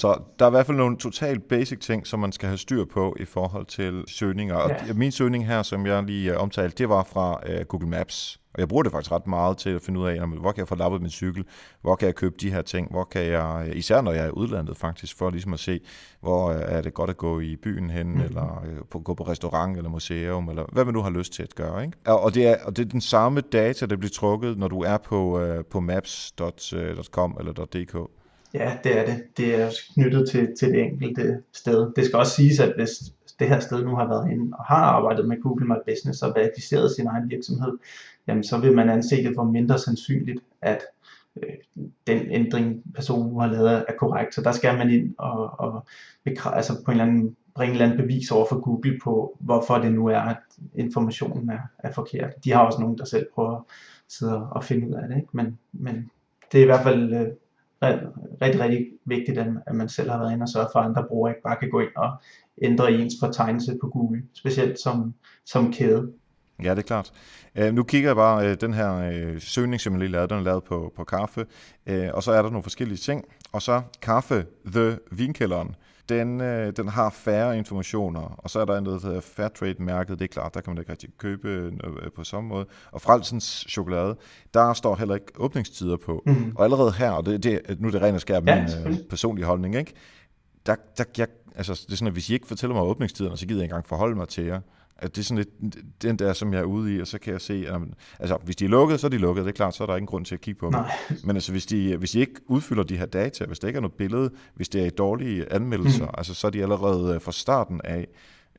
[0.00, 2.84] Så der er i hvert fald nogle totalt basic ting, som man skal have styr
[2.84, 4.54] på i forhold til søgninger.
[4.54, 4.92] Og ja.
[4.94, 8.40] min søgning her, som jeg lige øh, omtalte, det var fra uh, Google Maps.
[8.54, 10.68] Og jeg bruger det faktisk ret meget til at finde ud af, hvor kan jeg
[10.68, 11.44] få lappet min cykel,
[11.82, 14.30] hvor kan jeg købe de her ting, hvor kan jeg, øh, især når jeg er
[14.30, 15.80] udlandet faktisk, for ligesom at se,
[16.20, 18.20] hvor er det godt at gå i byen hen, mm.
[18.20, 21.54] eller på, gå på restaurant eller museum, eller hvad man nu har lyst til at
[21.54, 21.84] gøre.
[21.84, 21.98] Ikke?
[22.06, 24.96] Og, det er, og det er den samme data, der bliver trukket, når du er
[24.96, 28.10] på, på maps.com eller .dk.
[28.54, 29.36] Ja, det er det.
[29.36, 31.92] Det er knyttet til, til det enkelte sted.
[31.96, 32.90] Det skal også siges, at hvis
[33.38, 36.32] det her sted nu har været inde og har arbejdet med Google My Business og
[36.36, 37.78] verificeret sin egen virksomhed,
[38.26, 40.80] jamen så vil man anse det for mindre sandsynligt, at
[41.42, 41.52] øh,
[42.06, 44.34] den ændring, personen nu har lavet, er korrekt.
[44.34, 45.86] Så der skal man ind og, og
[46.56, 49.78] altså på en eller anden, bringe en eller anden bevis over for Google på, hvorfor
[49.78, 50.42] det nu er, at
[50.74, 52.44] informationen er, er forkert.
[52.44, 53.62] De har også nogen, der selv prøver at
[54.08, 55.16] sidde og finde ud af det.
[55.16, 55.28] Ikke?
[55.32, 56.10] Men, men
[56.52, 57.28] det er i hvert fald øh,
[57.82, 61.30] rigtig, rigtig vigtigt, at man selv har været inde og sørge for, at andre brugere
[61.32, 62.16] ikke bare kan gå ind og
[62.62, 65.14] ændre ens fortegnelse på Google, specielt som,
[65.46, 66.12] som kæde.
[66.62, 67.12] Ja, det er klart.
[67.54, 70.38] Øh, nu kigger jeg bare, øh, den her øh, søgning, som jeg lige lavede, den
[70.38, 71.46] er lavet på, på kaffe,
[71.86, 75.74] øh, og så er der nogle forskellige ting, og så kaffe, the vinkælderen,
[76.08, 80.24] den, øh, den har færre informationer, og så er der noget, der hedder Fairtrade-mærket, det
[80.24, 82.66] er klart, der kan man ikke rigtig købe øh, på samme måde.
[82.92, 84.16] Og Frelsens chokolade,
[84.54, 86.22] der står heller ikke åbningstider på.
[86.26, 86.52] Mm.
[86.56, 88.98] Og allerede her, og det, det, nu er det rent og skær ja, min øh,
[89.10, 89.92] personlige holdning, ikke?
[90.66, 93.46] Der, der, jeg, altså, det er sådan, at hvis I ikke fortæller mig åbningstiderne, så
[93.46, 94.60] gider jeg ikke engang forholde mig til jer.
[95.02, 97.32] At det er sådan lidt den der, som jeg er ude i, og så kan
[97.32, 97.80] jeg se, at
[98.18, 99.96] altså, hvis de er lukket, så er de lukket, det er klart, så er der
[99.96, 100.72] ingen grund til at kigge på dem.
[100.72, 100.92] Nej.
[101.24, 103.80] Men altså, hvis de, hvis de ikke udfylder de her data, hvis der ikke er
[103.80, 106.14] noget billede, hvis det er i dårlige anmeldelser, mm.
[106.18, 108.06] altså, så er de allerede øh, fra starten af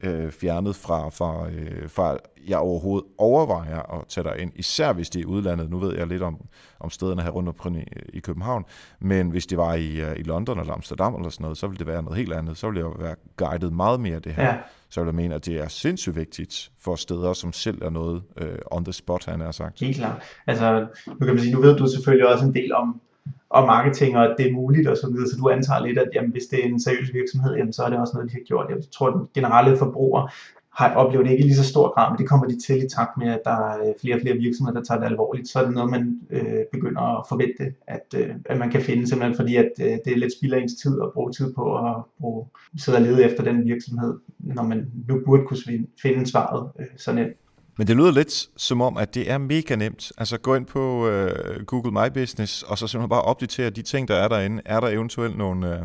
[0.04, 5.10] øh, fjernet fra, fra, øh, fra, jeg overhovedet overvejer at tage dig ind, især hvis
[5.10, 5.70] det er udlandet.
[5.70, 6.38] Nu ved jeg lidt om,
[6.80, 8.66] om stederne her rundt omkring i, i København,
[9.00, 11.80] men hvis det var i, uh, i London eller Amsterdam eller sådan noget, så ville
[11.80, 12.58] det være noget helt andet.
[12.58, 14.44] Så ville jeg være guidet meget mere det her.
[14.44, 14.58] Ja.
[14.92, 18.24] Så vil jeg mene, at det er sindssygt vigtigt for steder, som selv er noget
[18.38, 19.80] øh, on the spot, han har sagt.
[19.80, 20.22] Helt klart.
[20.48, 23.02] Altså, nu kan man sige, nu ved du selvfølgelig også en del om,
[23.50, 26.10] om marketing, og at det er muligt og så videre, så du antager lidt, at
[26.16, 28.46] jamen, hvis det er en seriøs virksomhed, jamen, så er det også noget, de har
[28.48, 28.66] gjort.
[28.70, 30.32] Jeg tror, at den generelle forbruger
[30.74, 32.90] har oplevet det ikke i lige så stor grad, men det kommer de til i
[32.90, 35.48] takt med, at der er øh, flere og flere virksomheder, der tager det alvorligt.
[35.48, 39.08] Så er det noget, man øh, begynder at forvente, at, øh, at man kan finde,
[39.08, 41.88] simpelthen fordi, at øh, det er lidt spild af ens tid at bruge tid på
[41.88, 42.46] at bruge,
[42.78, 45.60] sidde og lede efter den virksomhed, når man nu burde kunne
[46.02, 47.36] finde svaret øh, så nemt.
[47.82, 50.12] Men det lyder lidt som om, at det er mega nemt.
[50.18, 54.08] Altså gå ind på øh, Google My Business, og så simpelthen bare opdatere de ting,
[54.08, 54.62] der er derinde.
[54.66, 55.82] Er der eventuelt nogle, øh,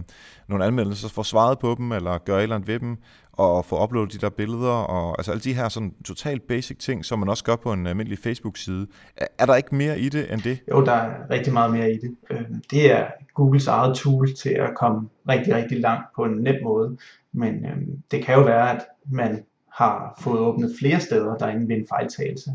[0.49, 2.97] nogle anmeldelser, få svaret på dem, eller gøre et eller andet ved dem,
[3.33, 7.05] og få uploadet de der billeder, og altså alle de her sådan totalt basic ting,
[7.05, 8.87] som man også gør på en almindelig Facebook-side.
[9.17, 10.59] Er, er der ikke mere i det end det?
[10.71, 12.17] Jo, der er rigtig meget mere i det.
[12.31, 16.57] Øhm, det er Googles eget tool til at komme rigtig, rigtig langt på en nem
[16.63, 16.97] måde.
[17.33, 17.77] Men øh,
[18.11, 19.43] det kan jo være, at man
[19.77, 22.51] har fået åbnet flere steder derinde ved en fejltagelse.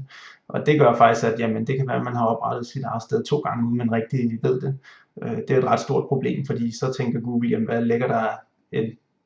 [0.48, 3.04] Og det gør faktisk, at jamen, det kan være, at man har oprettet sit eget
[3.04, 4.78] sted to gange, uden man rigtig ved det.
[5.24, 8.28] Øh, det er et ret stort problem, fordi så tænker Google, jamen, hvad lægger der
[8.72, 8.86] en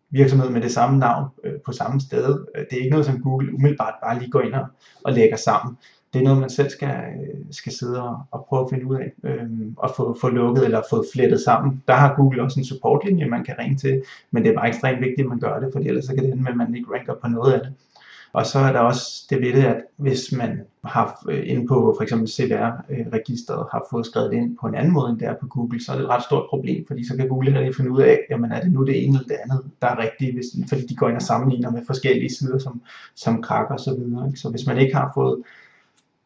[0.09, 2.45] virksomhed med det samme navn øh, på samme sted.
[2.55, 4.53] Øh, det er ikke noget, som Google umiddelbart bare lige går ind
[5.05, 5.77] og lægger sammen.
[6.13, 8.95] Det er noget, man selv skal, øh, skal sidde og, og prøve at finde ud
[8.95, 11.83] af øh, og få, få lukket eller få flettet sammen.
[11.87, 15.01] Der har Google også en supportlinje, man kan ringe til, men det er bare ekstremt
[15.01, 16.93] vigtigt, at man gør det, for ellers så kan det ende med, at man ikke
[16.93, 17.73] ranker på noget af det.
[18.35, 21.93] Og så er der også det ved det, at hvis man har øh, inde på
[21.97, 25.35] for eksempel CVR-registeret har fået skrevet det ind på en anden måde end det er
[25.41, 27.75] på Google, så er det et ret stort problem, fordi så kan Google heller ikke
[27.75, 30.33] finde ud af, jamen er det nu det ene eller det andet, der er rigtigt,
[30.33, 32.81] hvis, fordi de går ind og sammenligner med forskellige sider som,
[33.15, 34.27] som krakker og så videre.
[34.27, 34.39] Ikke?
[34.39, 35.37] Så hvis man ikke har fået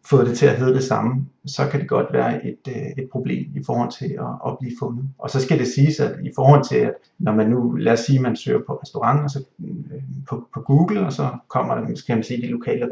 [0.10, 3.10] fået det til at hedde det samme, så kan det godt være et, øh, et
[3.12, 5.10] problem i forhold til at, at blive fundet.
[5.18, 8.00] Og så skal det siges, at i forhold til, at når man nu, lad os
[8.00, 11.76] sige, at man søger på restaurant, og så øh, på, på Google, og så kommer
[11.76, 12.90] der, skal man sige, de lokale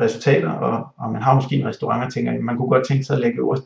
[0.00, 3.04] resultater, og, og man har måske en restaurant og tænker, at man kunne godt tænke
[3.04, 3.62] sig at lægge øverst,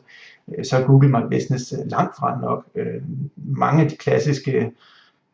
[0.57, 2.65] øh, så er Google My Business øh, langt fra nok.
[2.75, 3.01] Øh,
[3.35, 4.71] mange af de klassiske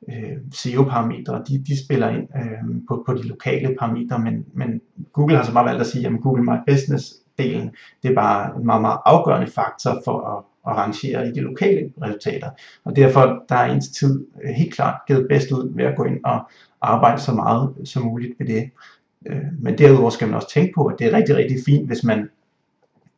[0.07, 4.81] øh, SEO-parametre, de, de spiller ind øh, på, på de lokale parametre, men, men
[5.13, 7.69] Google har så bare valgt at sige, at Google My Business-delen,
[8.03, 11.91] det er bare en meget, meget afgørende faktor for at, at rangere i de lokale
[12.01, 12.49] resultater.
[12.83, 16.03] Og derfor der er ens tid øh, helt klart givet bedst ud ved at gå
[16.03, 16.49] ind og
[16.81, 18.69] arbejde så meget som muligt ved det.
[19.25, 22.03] Øh, men derudover skal man også tænke på, at det er rigtig, rigtig fint, hvis
[22.03, 22.29] man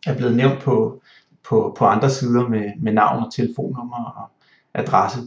[0.08, 1.02] er blevet nævnt på,
[1.50, 4.30] på, på andre sider med, med navn og telefonnummer og
[4.74, 5.20] adresse.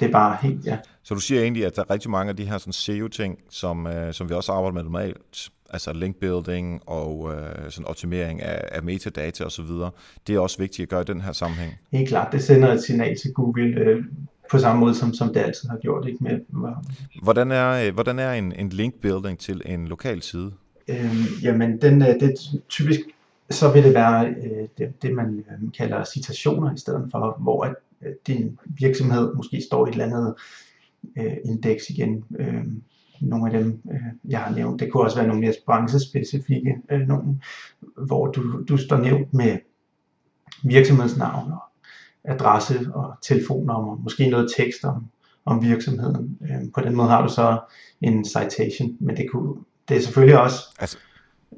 [0.00, 0.78] Det er bare helt, ja.
[1.02, 3.86] Så du siger egentlig, at der er rigtig mange af de her sådan SEO-ting, som,
[3.86, 8.68] øh, som vi også arbejder med normalt, altså link building og øh, sådan optimering af,
[8.72, 9.66] af metadata osv.,
[10.26, 11.72] det er også vigtigt at gøre i den her sammenhæng.
[11.92, 14.04] Helt klart, det sender et signal til Google øh,
[14.50, 16.06] på samme måde, som, som det altid har gjort.
[16.06, 16.18] Ikke?
[16.24, 16.38] Med,
[17.22, 20.52] hvordan er, øh, hvordan er en, en link building til en lokal side?
[20.88, 23.00] Øh, jamen, den, øh, det er typisk
[23.50, 27.64] så vil det være øh, det, det, man øh, kalder citationer i stedet for, hvor
[27.64, 27.74] at
[28.26, 30.34] din virksomhed måske står i et eller andet
[31.18, 32.24] øh, indeks igen.
[32.38, 32.64] Øh,
[33.20, 37.00] nogle af dem, øh, jeg har nævnt, det kunne også være nogle mere branchespecifikke, øh,
[37.00, 37.40] nogle,
[38.06, 39.58] hvor du, du står nævnt med
[40.64, 41.62] virksomhedsnavn og
[42.24, 45.06] adresse og telefonnummer, måske noget tekst om,
[45.44, 46.38] om virksomheden.
[46.42, 47.60] Øh, på den måde har du så
[48.00, 49.54] en citation, men det, kunne,
[49.88, 50.58] det er selvfølgelig også...
[50.78, 50.98] Altså,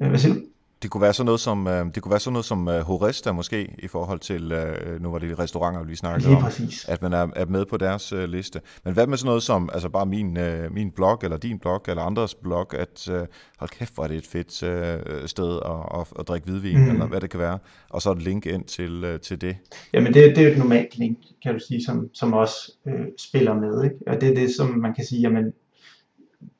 [0.01, 0.41] øh, hvad siger du?
[0.81, 3.31] Det kunne være sådan noget som, øh, det kunne være sådan noget som uh, Horesta
[3.31, 6.85] måske, i forhold til, uh, nu var det de restauranter, vi snakkede Lige om, præcis.
[6.85, 8.61] at man er, er med på deres uh, liste.
[8.85, 11.81] Men hvad med sådan noget som, altså bare min, uh, min blog, eller din blog,
[11.87, 13.15] eller andres blog, at uh,
[13.57, 16.89] hold kæft, hvor er det et fedt uh, sted at, at, at drikke hvidvin, mm.
[16.89, 19.57] eller hvad det kan være, og så et link ind til, uh, til det.
[19.93, 23.53] Jamen det, det er et normalt link, kan du sige, som, som også uh, spiller
[23.53, 23.95] med, ikke?
[24.07, 25.53] og det er det, som man kan sige, jamen,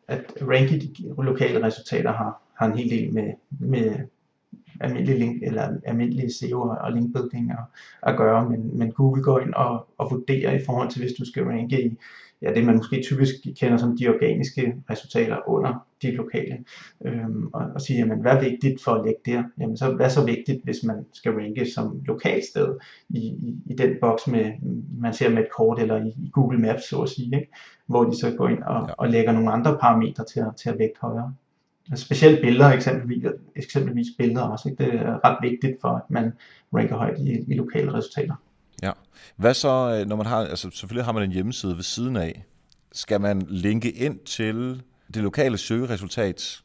[0.07, 3.95] at ranke de lokale resultater har, har en hel del med, med
[4.84, 7.58] almindelig link, eller almindelig SEO og linkbuilding at,
[8.04, 11.26] at gøre, men, men Google går ind og, og vurderer i forhold til, hvis du
[11.26, 11.98] skal ranke i
[12.41, 16.58] ja, det, man måske typisk kender som de organiske resultater under de lokale,
[17.06, 19.44] øhm, og, og sige, jamen, hvad er vigtigt for at lægge der?
[19.60, 22.76] Jamen, så, hvad er så vigtigt, hvis man skal ranke som lokalsted
[23.10, 24.52] i, i, i den boks, med,
[24.98, 27.52] man ser med et kort eller i, i Google Maps, så at sige, ikke?
[27.86, 28.94] hvor de så går ind og, ja.
[28.94, 31.34] og lægger nogle andre parametre til at, til at vægte højere.
[31.95, 33.25] Specielt billeder, eksempelvis,
[33.56, 34.69] eksempelvis billeder også.
[34.69, 34.84] Ikke?
[34.84, 36.34] Det er ret vigtigt for, at man
[36.73, 38.36] ranker højt i, i lokale resultater.
[38.84, 38.91] Ja.
[39.36, 42.45] Hvad så, øh, når man har, altså selvfølgelig har man en hjemmeside ved siden af.
[42.91, 46.62] Skal man linke ind til det lokale søgeresultat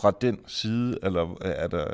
[0.00, 1.84] fra den side, eller er der,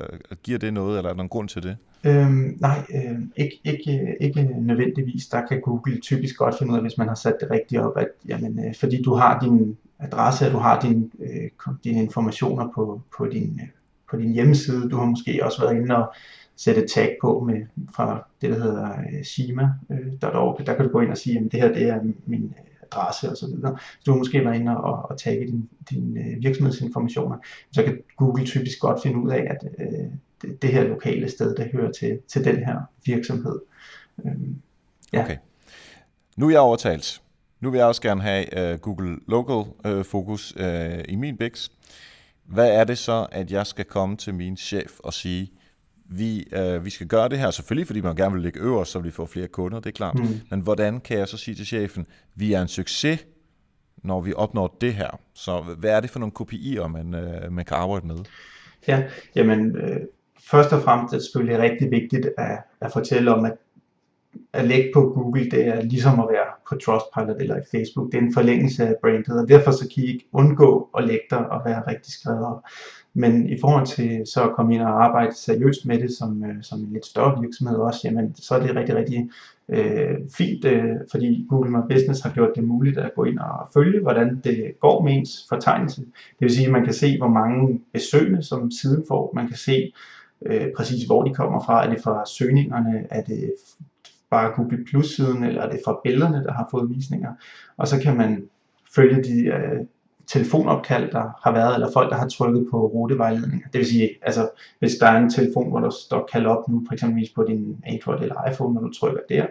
[0.42, 1.76] giver det noget, eller er der en grund til det?
[2.04, 5.26] Øhm, nej, øh, ikke, ikke, ikke nødvendigvis.
[5.26, 7.96] Der kan Google typisk godt finde ud af, hvis man har sat det rigtigt op,
[7.96, 12.68] at jamen, øh, fordi du har din adresse, at du har din, øh, dine informationer
[12.74, 13.68] på, på, din, øh,
[14.10, 14.90] på din hjemmeside.
[14.90, 16.14] Du har måske også været inde og
[16.56, 20.60] sætte tag på med, fra det, der hedder øh, shima.org.
[20.60, 23.30] Øh, der kan du gå ind og sige, at det her det er min adresse
[23.30, 23.36] osv.
[23.36, 27.36] Så du har måske været inde og, og tagge din, din øh, virksomhedsinformationer.
[27.72, 30.04] Så kan Google typisk godt finde ud af, at øh,
[30.42, 33.60] det, det her lokale sted, der hører til, til den her virksomhed.
[34.24, 34.32] Øh,
[35.12, 35.22] ja.
[35.22, 35.36] Okay.
[36.36, 37.22] Nu er jeg overtalt.
[37.60, 41.68] Nu vil jeg også gerne have uh, Google Local uh, fokus uh, i min Bix.
[42.44, 45.52] Hvad er det så, at jeg skal komme til min chef og sige,
[46.04, 48.98] vi, uh, vi skal gøre det her, selvfølgelig fordi man gerne vil ligge øverst, så
[48.98, 50.18] vi får flere kunder, det er klart.
[50.18, 50.40] Mm.
[50.50, 53.26] Men hvordan kan jeg så sige til chefen, vi er en succes,
[53.96, 55.20] når vi opnår det her?
[55.34, 58.16] Så hvad er det for nogle KPI'er, man, uh, man kan arbejde med?
[58.88, 59.02] Ja,
[59.34, 60.00] jamen øh,
[60.50, 63.52] først og fremmest er det selvfølgelig rigtig vigtigt at, at fortælle om, at
[64.52, 68.12] at lægge på Google, det er ligesom at være på Trustpilot eller i Facebook.
[68.12, 71.26] Det er en forlængelse af brandet, og derfor så kan I ikke undgå at lægge
[71.30, 72.64] der og være rigtig skrædder.
[73.14, 76.62] Men i forhold til så at komme ind og arbejde seriøst med det som, øh,
[76.62, 79.30] som en lidt større virksomhed også, jamen, så er det rigtig, rigtig
[79.68, 83.68] øh, fint, øh, fordi Google My Business har gjort det muligt at gå ind og
[83.74, 86.00] følge, hvordan det går med ens fortegnelse.
[86.00, 89.32] Det vil sige, at man kan se, hvor mange besøgende, som siden får.
[89.34, 89.92] Man kan se
[90.46, 91.86] øh, præcis, hvor de kommer fra.
[91.86, 93.06] Er det fra søgningerne?
[93.10, 93.52] Er det
[94.30, 97.32] bare Google Plus siden, eller er det fra billederne, der har fået visninger?
[97.76, 98.48] Og så kan man
[98.94, 99.80] følge de øh,
[100.26, 103.68] telefonopkald, der har været, eller folk, der har trykket på rutevejledninger.
[103.72, 106.82] Det vil sige, altså, hvis der er en telefon, hvor der står kald op nu,
[106.86, 109.46] for eksempel på din Android eller iPhone, når du trykker der,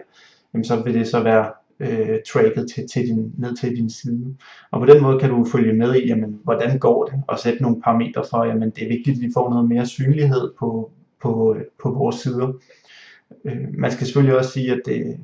[0.54, 4.36] jamen så vil det så være øh, tracket til, til din, ned til din side.
[4.70, 7.62] Og på den måde kan du følge med i, jamen, hvordan går det, og sætte
[7.62, 10.90] nogle parametre for, jamen det er vigtigt, at vi får noget mere synlighed på,
[11.22, 12.52] på, øh, på vores sider.
[13.44, 15.18] Øh, man skal selvfølgelig også sige, at det,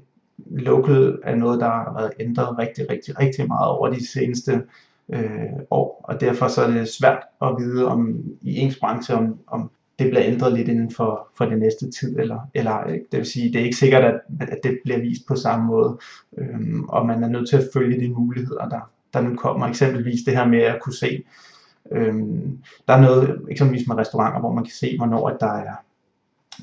[0.51, 4.63] local er noget, der har været ændret rigtig, rigtig, rigtig meget over de seneste
[5.09, 9.39] øh, år, og derfor så er det svært at vide om i ens branche, om,
[9.47, 13.27] om det bliver ændret lidt inden for, for det næste tid, eller, eller det vil
[13.27, 15.99] sige, det er ikke sikkert, at, at det bliver vist på samme måde,
[16.39, 19.67] øhm, og man er nødt til at følge de muligheder, der, der nu kommer.
[19.67, 21.23] Eksempelvis det her med at kunne se,
[21.93, 25.75] øhm, der er noget eksempelvis med restauranter, hvor man kan se, hvornår at der er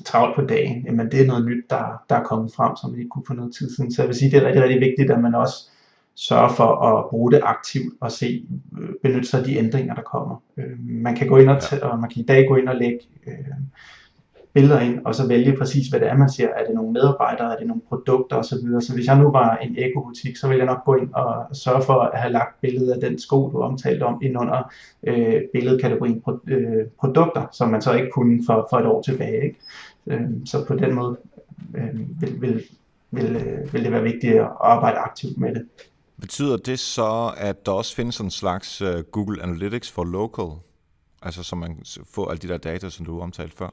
[0.04, 0.84] travlt på dagen.
[0.86, 3.34] Jamen det er noget nyt, der, der er kommet frem, som vi ikke kunne for
[3.34, 3.92] noget tid siden.
[3.92, 5.70] Så jeg vil sige, det er rigtig, rigtig vigtigt, at man også
[6.14, 8.46] sørge for at bruge det aktivt og se,
[8.80, 10.42] øh, benytte sig af de ændringer, der kommer.
[10.56, 12.76] Øh, man kan gå ind og, t- og man kan i dag gå ind og
[12.76, 13.34] lægge øh,
[14.52, 16.48] billeder ind, og så vælge præcis, hvad det er, man ser.
[16.48, 18.58] Er det nogle medarbejdere, er det nogle produkter osv.
[18.80, 21.82] Så hvis jeg nu var en ekobutik, så ville jeg nok gå ind og sørge
[21.82, 26.20] for at have lagt billedet af den sko, du omtalte om, ind under øh, billedkategorien
[26.20, 29.44] pro, øh, produkter, som man så ikke kunne for, for et år tilbage.
[29.44, 29.56] Ikke?
[30.06, 31.18] Øh, så på den måde
[31.74, 32.62] øh, vil, vil,
[33.10, 35.66] vil, øh, vil det være vigtigt at arbejde aktivt med det.
[36.20, 40.46] Betyder det så, at der også findes en slags øh, Google Analytics for local?
[41.22, 41.82] Altså så man
[42.14, 43.70] får alle de der data, som du omtalte før?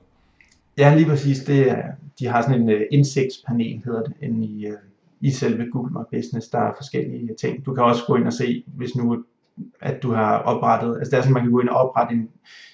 [0.77, 1.39] Ja, lige præcis.
[1.39, 1.83] Det er,
[2.19, 4.77] de har sådan en øh, uh, indsigtspanel, hedder det, inde i, uh,
[5.21, 6.49] i selve Google My Business.
[6.49, 7.65] Der er forskellige ting.
[7.65, 9.23] Du kan også gå ind og se, hvis nu
[9.81, 12.29] at du har oprettet, altså det er sådan, man kan gå ind og oprette en,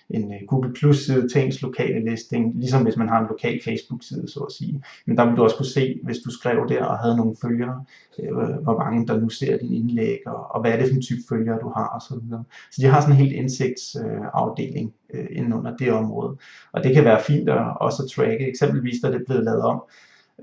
[0.10, 3.60] en øh, Google Plus side til ens lokale listing, ligesom hvis man har en lokal
[3.66, 4.84] Facebook side, så at sige.
[5.06, 7.84] Men der vil du også kunne se, hvis du skrev der og havde nogle følgere,
[8.20, 11.02] øh, hvor mange der nu ser din indlæg, og, og hvad er det for en
[11.02, 12.16] type følgere du har osv.
[12.30, 16.38] Så, så de har sådan en helt indsigtsafdeling øh, øh inden under det område.
[16.72, 19.62] Og det kan være fint at også at tracke, eksempelvis da det er blevet lavet
[19.62, 19.84] om,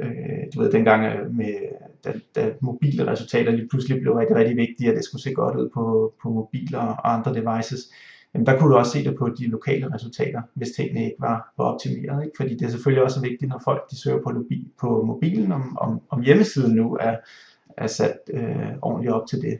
[0.02, 1.54] øh, du ved, dengang øh, med,
[2.04, 5.56] da, da mobile resultater lige pludselig blev rigtig, rigtig vigtige, at det skulle se godt
[5.56, 7.90] ud på, på mobiler og andre devices,
[8.34, 11.52] jamen der kunne du også se det på de lokale resultater, hvis tingene ikke var,
[11.58, 12.24] var optimeret.
[12.24, 12.36] Ikke?
[12.36, 14.44] Fordi det er selvfølgelig også vigtigt, når folk de søger på,
[14.80, 17.16] på mobilen, om, om, om hjemmesiden nu er,
[17.76, 19.58] er sat øh, ordentligt op til det.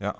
[0.00, 0.10] Ja.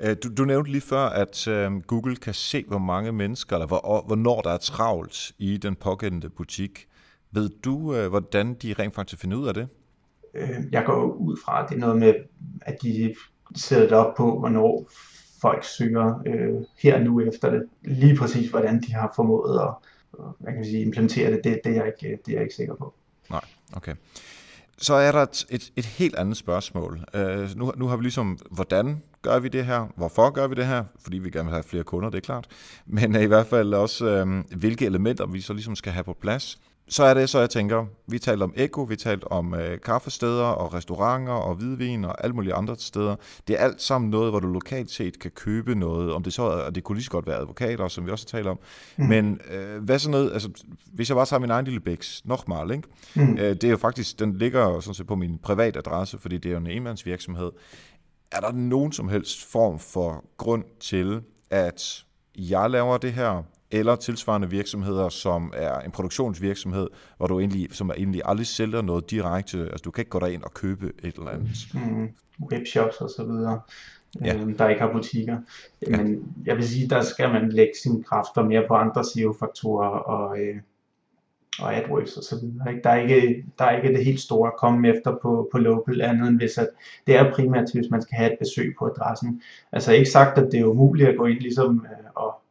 [0.00, 3.66] Øh, du, du nævnte lige før, at øh, Google kan se, hvor mange mennesker, eller
[3.66, 6.86] hvor, hvornår der er travlt i den pågældende butik.
[7.34, 9.68] Ved du, øh, hvordan de rent faktisk finder ud af det?
[10.34, 12.14] Øh, jeg går ud fra, at det er noget med,
[12.60, 13.14] at de
[13.56, 14.90] sætter det op på, hvornår
[15.40, 17.62] folk søger øh, her nu efter det.
[17.82, 19.74] Lige præcis, hvordan de har formået at
[20.38, 22.74] hvad kan sige, implementere det, det, det, er jeg ikke, det er jeg ikke sikker
[22.74, 22.94] på.
[23.30, 23.44] Nej,
[23.76, 23.94] okay.
[24.78, 27.00] Så er der et, et, et helt andet spørgsmål.
[27.14, 29.86] Uh, nu, nu har vi ligesom, hvordan gør vi det her?
[29.96, 30.84] Hvorfor gør vi det her?
[31.00, 32.46] Fordi vi gerne vil have flere kunder, det er klart.
[32.86, 36.16] Men uh, i hvert fald også, uh, hvilke elementer vi så ligesom skal have på
[36.20, 39.80] plads så er det så, jeg tænker, vi talte om Eko, vi talte om øh,
[39.80, 43.16] kaffesteder og restauranter og hvidvin og alle mulige andre steder.
[43.48, 46.42] Det er alt sammen noget, hvor du lokalt set kan købe noget, om det så
[46.42, 48.58] er, og det kunne lige så godt være advokater, som vi også taler om.
[48.96, 49.04] Mm.
[49.04, 50.48] Men øh, hvad så noget, altså
[50.92, 52.88] hvis jeg bare tager min egen lille bæks, Nochmal, ikke?
[53.14, 53.38] Mm.
[53.38, 56.48] Øh, det er jo faktisk, den ligger sådan set på min private adresse, fordi det
[56.48, 57.50] er jo en enmandsvirksomhed.
[58.32, 62.04] Er der nogen som helst form for grund til, at
[62.36, 63.42] jeg laver det her,
[63.74, 68.82] eller tilsvarende virksomheder, som er en produktionsvirksomhed, hvor du egentlig, som er egentlig aldrig sælger
[68.82, 69.58] noget direkte.
[69.58, 71.50] Altså du kan ikke gå derind og købe et eller andet.
[71.74, 72.08] Mm,
[72.52, 73.60] webshops og så videre,
[74.24, 74.34] ja.
[74.34, 75.38] øhm, der ikke har butikker.
[75.90, 76.50] Men ja.
[76.50, 80.56] jeg vil sige, der skal man lægge sine kræfter mere på andre SEO-faktorer og, øh,
[81.58, 82.70] og AdWords og så videre.
[82.70, 82.82] Ikke?
[82.82, 86.00] Der, er ikke, der er ikke det helt store at komme efter på, på local
[86.00, 86.68] andet end hvis at
[87.06, 89.42] det er primært hvis man skal have et besøg på adressen.
[89.72, 92.43] Altså ikke sagt, at det er umuligt at gå ind ligesom øh, og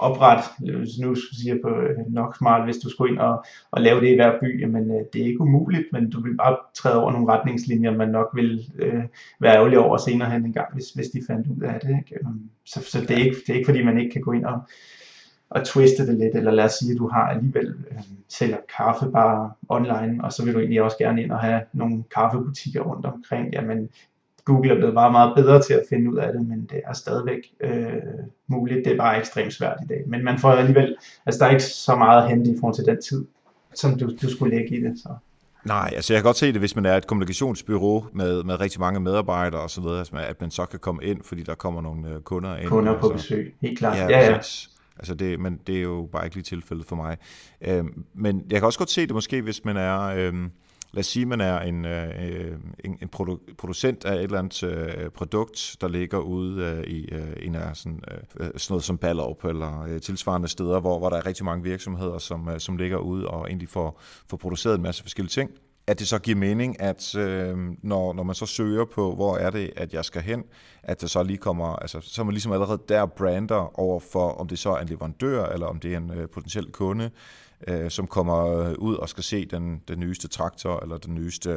[0.00, 3.80] opret, øh, hvis nu siger på øh, nok smart, hvis du skulle ind og, og
[3.82, 6.56] lave det i hver by, jamen øh, det er ikke umuligt, men du vil bare
[6.74, 9.02] træde over nogle retningslinjer, man nok vil øh,
[9.40, 11.88] være ærgerlig over senere hen en gang, hvis, hvis de fandt ud af det.
[11.88, 12.18] Ikke?
[12.20, 14.44] Øhm, så, så det, er ikke, det er ikke fordi, man ikke kan gå ind
[14.44, 14.60] og,
[15.50, 17.98] og twiste det lidt, eller lad os sige, at du har alligevel øh,
[18.28, 22.02] sælger kaffe bare online, og så vil du egentlig også gerne ind og have nogle
[22.14, 23.88] kaffebutikker rundt omkring, jamen
[24.50, 26.92] Google er blevet meget, meget bedre til at finde ud af det, men det er
[26.92, 27.92] stadigvæk øh,
[28.46, 28.84] muligt.
[28.84, 30.02] Det er bare ekstremt svært i dag.
[30.06, 30.96] Men man får alligevel,
[31.26, 33.26] altså der er ikke så meget at hente i forhold til den tid,
[33.74, 34.98] som du, du skulle lægge i det.
[34.98, 35.08] Så.
[35.64, 38.80] Nej, altså jeg kan godt se det, hvis man er et kommunikationsbyrå med, med rigtig
[38.80, 42.08] mange medarbejdere og så videre, at man så kan komme ind, fordi der kommer nogle
[42.08, 42.68] øh, kunder ind.
[42.68, 43.28] Kunder på altså.
[43.28, 43.96] besøg, helt klart.
[43.96, 44.38] Ja, ja, ja.
[44.98, 47.16] Altså det, men det er jo bare ikke lige tilfældet for mig.
[47.60, 50.00] Øhm, men jeg kan også godt se det måske, hvis man er...
[50.00, 50.50] Øhm,
[50.92, 54.38] lad os sige, man er en, øh, øh, en, en produ- producent af et eller
[54.38, 58.84] andet øh, produkt, der ligger ude øh, i øh, en af sådan, øh, sådan noget
[58.84, 62.60] som Ballerup eller øh, tilsvarende steder, hvor, hvor der er rigtig mange virksomheder, som, øh,
[62.60, 65.50] som ligger ude og egentlig får, får produceret en masse forskellige ting.
[65.86, 69.50] At det så giver mening, at øh, når, når man så søger på, hvor er
[69.50, 70.44] det, at jeg skal hen,
[70.82, 74.28] at det så lige kommer, altså så er man ligesom allerede der brander over for,
[74.28, 77.10] om det så er en leverandør, eller om det er en øh, potentiel kunde,
[77.68, 81.50] øh, som kommer ud og skal se den, den nyeste traktor, eller den nyeste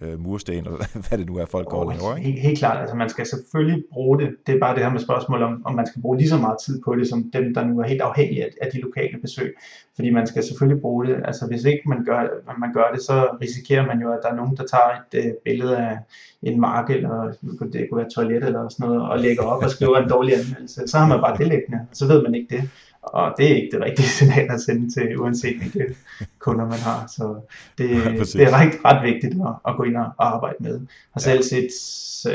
[0.00, 0.70] øh, mursten, eller
[1.08, 2.16] hvad det nu er, folk går og laver.
[2.16, 2.30] Ikke?
[2.30, 4.36] Helt, helt klart, altså man skal selvfølgelig bruge det.
[4.46, 6.56] Det er bare det her med spørgsmål om, om man skal bruge lige så meget
[6.66, 9.54] tid på det, som dem, der nu er helt afhængige af, af de lokale besøg.
[9.94, 11.22] Fordi man skal selvfølgelig bruge det.
[11.24, 12.28] Altså hvis ikke man gør,
[12.58, 15.32] man gør det, så risikerer man jo, at der er nogen, der tager et øh,
[15.44, 15.98] billede af
[16.42, 17.32] en mark, eller
[17.72, 20.88] det kunne være toilet eller sådan noget, og lægger op og skriver en dårlig anmeldelse.
[20.88, 22.70] Så har man bare det liggende, så ved man ikke det.
[23.02, 25.96] Og det er ikke det rigtige signal at sende til, uanset hvilke
[26.38, 27.06] kunder man har.
[27.06, 27.40] Så
[27.78, 30.72] det, ja, det er ret, ret vigtigt at, at gå ind og arbejde med.
[30.72, 31.68] Jeg har selv set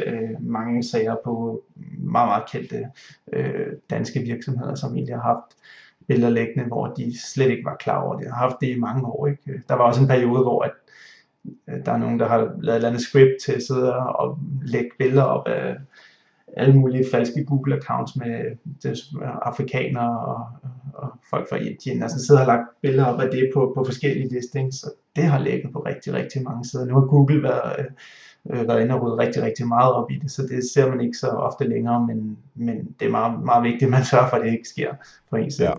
[0.05, 1.63] øh, mange sager på
[1.97, 2.85] meget, meget kendte
[3.33, 5.55] øh, danske virksomheder, som egentlig har haft
[6.07, 8.25] billeder liggende, hvor de slet ikke var klar over det.
[8.25, 9.27] Jeg har haft det i mange år.
[9.27, 9.63] Ikke?
[9.69, 10.71] Der var også en periode, hvor at,
[11.85, 14.89] der er nogen, der har lavet et eller andet script til at sidde og lægge
[14.99, 15.75] billeder op af
[16.55, 18.45] alle mulige falske Google-accounts med
[18.85, 18.91] øh,
[19.21, 20.45] øh, afrikanere og,
[20.93, 22.03] og folk fra Indien.
[22.03, 25.39] Altså sidder og lagt billeder op af det på, på forskellige listings, så det har
[25.39, 26.85] ligget på rigtig, rigtig mange sider.
[26.85, 30.15] Nu har Google været, øh, øh, været inde og rydde rigtig, rigtig meget op i
[30.15, 33.63] det, så det ser man ikke så ofte længere, men, men det er meget, meget
[33.63, 34.93] vigtigt, at man sørger for, at det ikke sker
[35.29, 35.67] på en side.
[35.67, 35.73] Ja.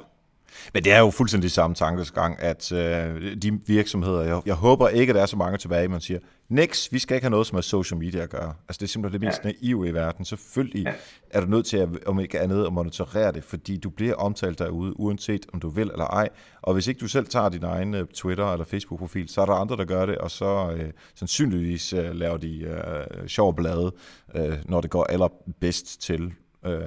[0.74, 5.10] Men det er jo fuldstændig samme tankesgang, at øh, de virksomheder, jeg, jeg håber ikke,
[5.10, 6.18] at der er så mange tilbage, man siger,
[6.48, 8.54] Next, vi skal ikke have noget, som har social media at gøre.
[8.68, 9.48] Altså det er simpelthen det mest ja.
[9.48, 10.24] naive i verden.
[10.24, 10.92] Selvfølgelig ja.
[11.30, 14.58] er du nødt til, at, om ikke andet, at monitorere det, fordi du bliver omtalt
[14.58, 16.28] derude, uanset om du vil eller ej.
[16.62, 19.52] Og hvis ikke du selv tager din egen øh, Twitter- eller Facebook-profil, så er der
[19.52, 23.92] andre, der gør det, og så øh, sandsynligvis øh, laver de øh, sjov blade,
[24.34, 26.32] øh, når det går allerbedst til.
[26.66, 26.82] Øh,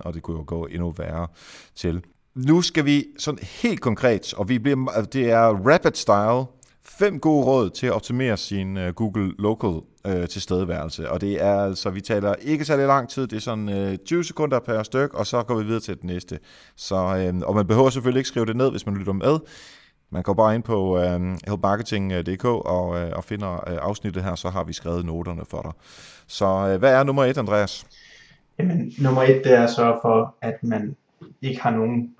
[0.00, 1.28] og det kunne jo gå endnu værre
[1.74, 2.02] til.
[2.36, 6.44] Nu skal vi sådan helt konkret, og vi bliver, altså, det er rapid style,
[6.82, 9.70] fem gode råd til at optimere sin uh, Google Local
[10.08, 11.10] uh, tilstedeværelse.
[11.10, 13.96] Og det er altså, vi taler ikke særlig lang tid, det er sådan øh, uh,
[14.06, 16.38] 20 sekunder per styk, og så går vi videre til det næste.
[16.76, 19.38] Så, uh, og man behøver selvfølgelig ikke skrive det ned, hvis man lytter med.
[20.10, 24.48] Man går bare ind på uh, helpmarketing.dk og, uh, og finder uh, afsnittet her, så
[24.48, 25.72] har vi skrevet noterne for dig.
[26.26, 27.86] Så uh, hvad er nummer et, Andreas?
[28.58, 30.96] Jamen, nummer et, det er at sørge for, at man
[31.42, 32.14] ikke har nogen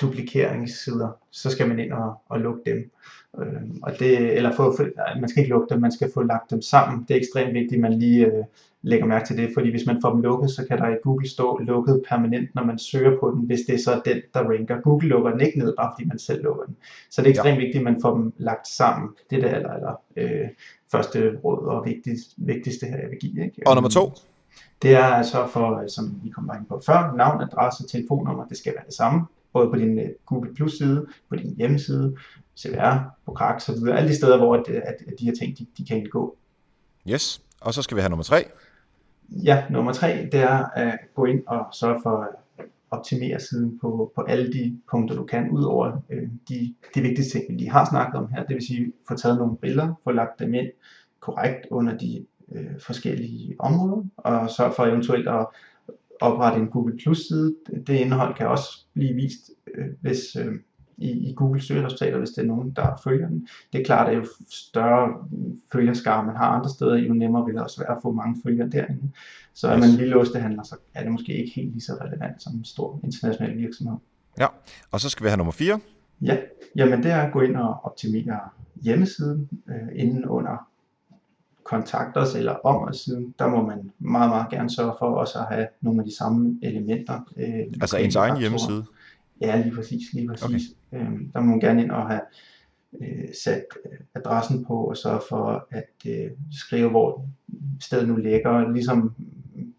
[0.00, 2.90] duplikeringssider, så skal man ind og, og lukke dem.
[3.38, 6.50] Øh, og det, eller få, nej, man skal ikke lukke dem, man skal få lagt
[6.50, 7.04] dem sammen.
[7.08, 8.44] Det er ekstremt vigtigt, at man lige øh,
[8.82, 11.28] lægger mærke til det, fordi hvis man får dem lukket, så kan der i Google
[11.28, 14.80] stå lukket permanent, når man søger på den, hvis det er så den, der ranker.
[14.80, 16.76] Google lukker den ikke ned, bare fordi man selv lukker den.
[17.10, 17.64] Så det er ekstremt ja.
[17.64, 19.10] vigtigt, at man får dem lagt sammen.
[19.30, 20.48] Det er det aller, aller øh,
[20.92, 23.44] første råd og vigtigst, vigtigste her, jeg vil give.
[23.44, 23.62] Ikke?
[23.66, 24.12] Og nummer to?
[24.82, 28.74] Det er altså for, som vi kom ind på før, navn, adresse, telefonnummer, det skal
[28.74, 32.16] være det samme både på din øh, Google Plus side, på din hjemmeside,
[32.58, 32.96] CVR,
[33.26, 33.98] på Krak, så videre.
[33.98, 36.36] Alle de steder, hvor at, at, at de her ting, de, de kan indgå.
[37.08, 38.44] Yes, og så skal vi have nummer tre.
[39.30, 42.28] Ja, nummer tre, det er at gå ind og sørge for at
[42.90, 47.38] optimere siden på, på alle de punkter, du kan, ud over øh, de, de vigtigste
[47.38, 48.44] ting, vi lige har snakket om her.
[48.44, 50.68] Det vil sige, få taget nogle billeder, få lagt dem ind
[51.20, 55.46] korrekt under de øh, forskellige områder, og sørge for eventuelt at
[56.20, 57.54] oprette en Google Plus side.
[57.86, 60.54] Det indhold kan også blive vist, øh, hvis øh,
[60.96, 63.48] i, i Google søgeresultater, hvis det er nogen, der følger den.
[63.72, 65.28] Det er klart, at jo større
[65.72, 68.68] følgerskare man har andre steder, jo nemmere vil det også være at få mange følgere
[68.68, 69.10] derinde.
[69.54, 72.52] Så er man lille ostehandler, så er det måske ikke helt lige så relevant som
[72.54, 73.98] en stor international virksomhed.
[74.38, 74.46] Ja,
[74.90, 75.80] og så skal vi have nummer 4.
[76.22, 76.36] Ja,
[76.76, 78.40] jamen det er at gå ind og optimere
[78.82, 80.68] hjemmesiden øh, inden under
[81.64, 85.38] kontakte os eller om os siden, der må man meget, meget gerne sørge for også
[85.38, 87.20] at have nogle af de samme elementer.
[87.36, 88.84] Øh, altså ens egen hjemmeside?
[89.40, 90.12] Ja, lige præcis.
[90.12, 90.62] Lige præcis.
[90.92, 91.04] Okay.
[91.04, 92.20] Øhm, der må man gerne ind og have
[93.00, 97.26] øh, sat øh, adressen på og sørge for at øh, skrive, hvor
[97.80, 99.14] stedet nu ligger, ligesom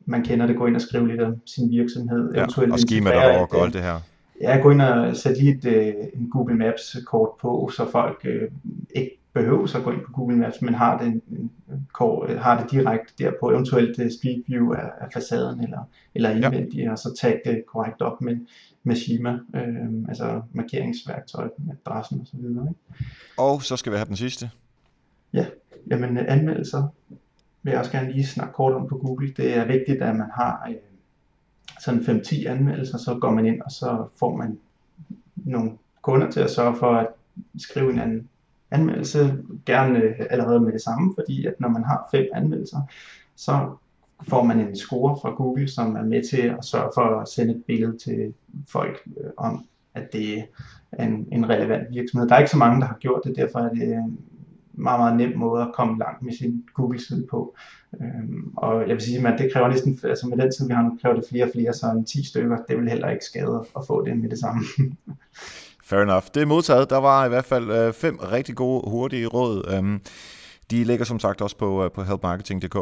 [0.06, 2.34] man kender det, gå ind og skrive lidt om sin virksomhed.
[2.34, 4.00] Ja, og skema der og alt det her.
[4.42, 8.22] Ja, gå ind og sætte lige et, øh, en Google Maps kort på, så folk
[8.24, 8.52] øh,
[8.96, 11.22] ikke behøver at gå ind på Google Maps, men har det,
[11.98, 16.86] kort, har det direkte derpå, eventuelt øh, Street View af, af facaden eller, eller indvendigt,
[16.86, 16.92] ja.
[16.92, 18.38] og så tag det korrekt op med,
[18.84, 22.68] med Shima, øh, altså markeringsværktøj med adressen og så videre.
[22.70, 23.10] Ikke?
[23.38, 24.50] Og så skal vi have den sidste.
[25.34, 25.46] Ja,
[25.90, 26.88] jamen anmeldelser
[27.64, 29.34] vil jeg også gerne lige snakke kort om på Google.
[29.38, 30.76] Det er vigtigt, at man har øh,
[31.80, 34.60] sådan 5-10 anmeldelser, så går man ind, og så får man
[35.36, 35.72] nogle
[36.02, 37.08] kunder til at sørge for at
[37.58, 38.30] skrive en anden
[38.76, 42.82] anmeldelse, gerne øh, allerede med det samme, fordi at når man har fem anmeldelser,
[43.36, 43.78] så
[44.30, 47.54] får man en score fra Google, som er med til at sørge for at sende
[47.54, 48.34] et billede til
[48.68, 50.44] folk øh, om, at det
[50.92, 52.30] er en, en relevant virksomhed.
[52.30, 54.20] Der er ikke så mange, der har gjort det, derfor er det en
[54.74, 57.56] meget, meget nem måde at komme langt med sin Google-side på.
[58.02, 60.84] Øhm, og jeg vil sige, at det kræver næsten, altså med den tid, vi har
[60.84, 63.66] nu, kræver det flere og flere, så en 10 stykker, det vil heller ikke skade
[63.78, 64.64] at få det med det samme.
[65.88, 66.24] Fair enough.
[66.34, 66.90] Det er modtaget.
[66.90, 69.74] Der var i hvert fald øh, fem rigtig gode, hurtige råd.
[69.78, 70.02] Øhm,
[70.72, 72.78] de ligger som sagt også på, øh, på helpmarketing.dk.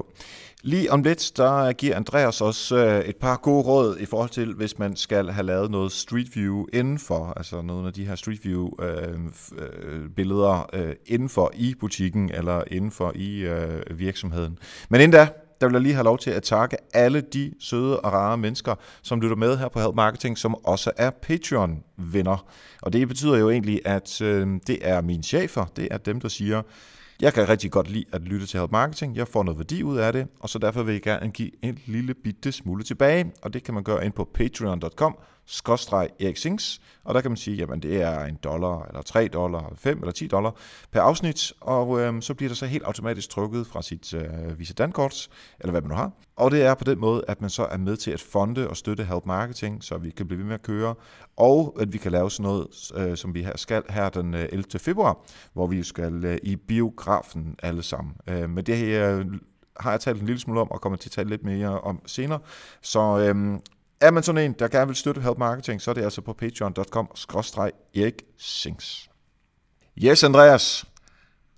[0.61, 4.53] Lige om lidt, der giver Andreas også øh, et par gode råd i forhold til,
[4.53, 8.45] hvis man skal have lavet noget Street View indenfor, altså nogle af de her Street
[8.45, 9.19] View øh,
[9.57, 14.57] øh, billeder øh, indenfor i butikken eller indenfor i øh, virksomheden.
[14.89, 15.27] Men inden da,
[15.63, 18.75] der vil jeg lige have lov til at takke alle de søde og rare mennesker,
[19.01, 22.45] som lytter med her på Help Marketing, som også er Patreon-venner.
[22.81, 26.27] Og det betyder jo egentlig, at øh, det er mine chefer, det er dem, der
[26.27, 26.61] siger,
[27.21, 29.15] jeg kan rigtig godt lide at lytte til Help Marketing.
[29.15, 31.79] Jeg får noget værdi ud af det, og så derfor vil jeg gerne give en
[31.85, 33.31] lille bitte smule tilbage.
[33.41, 37.37] Og det kan man gøre ind på patreon.com skråstreg Erik Sings, og der kan man
[37.37, 40.55] sige, jamen det er en dollar, eller 3 dollar, 5 eller 10 dollar
[40.91, 44.73] per afsnit, og øhm, så bliver der så helt automatisk trukket fra sit øh, Visa
[44.73, 45.29] Dankort,
[45.59, 46.11] eller hvad man nu har.
[46.35, 48.77] Og det er på den måde, at man så er med til at fonde og
[48.77, 50.95] støtte Help Marketing, så vi kan blive ved med at køre,
[51.37, 54.45] og at vi kan lave sådan noget, øh, som vi her skal her den øh,
[54.51, 54.79] 11.
[54.79, 55.17] Februar,
[55.53, 58.15] hvor vi skal øh, i biografen alle sammen.
[58.27, 59.23] Øh, men det her
[59.79, 62.01] har jeg talt en lille smule om, og kommer til at tale lidt mere om
[62.05, 62.39] senere.
[62.81, 63.59] Så øhm,
[64.03, 66.33] er man sådan en, der gerne vil støtte Help Marketing, så er det altså på
[66.33, 69.09] patreon.com-erik Sings.
[70.03, 70.85] Yes, Andreas.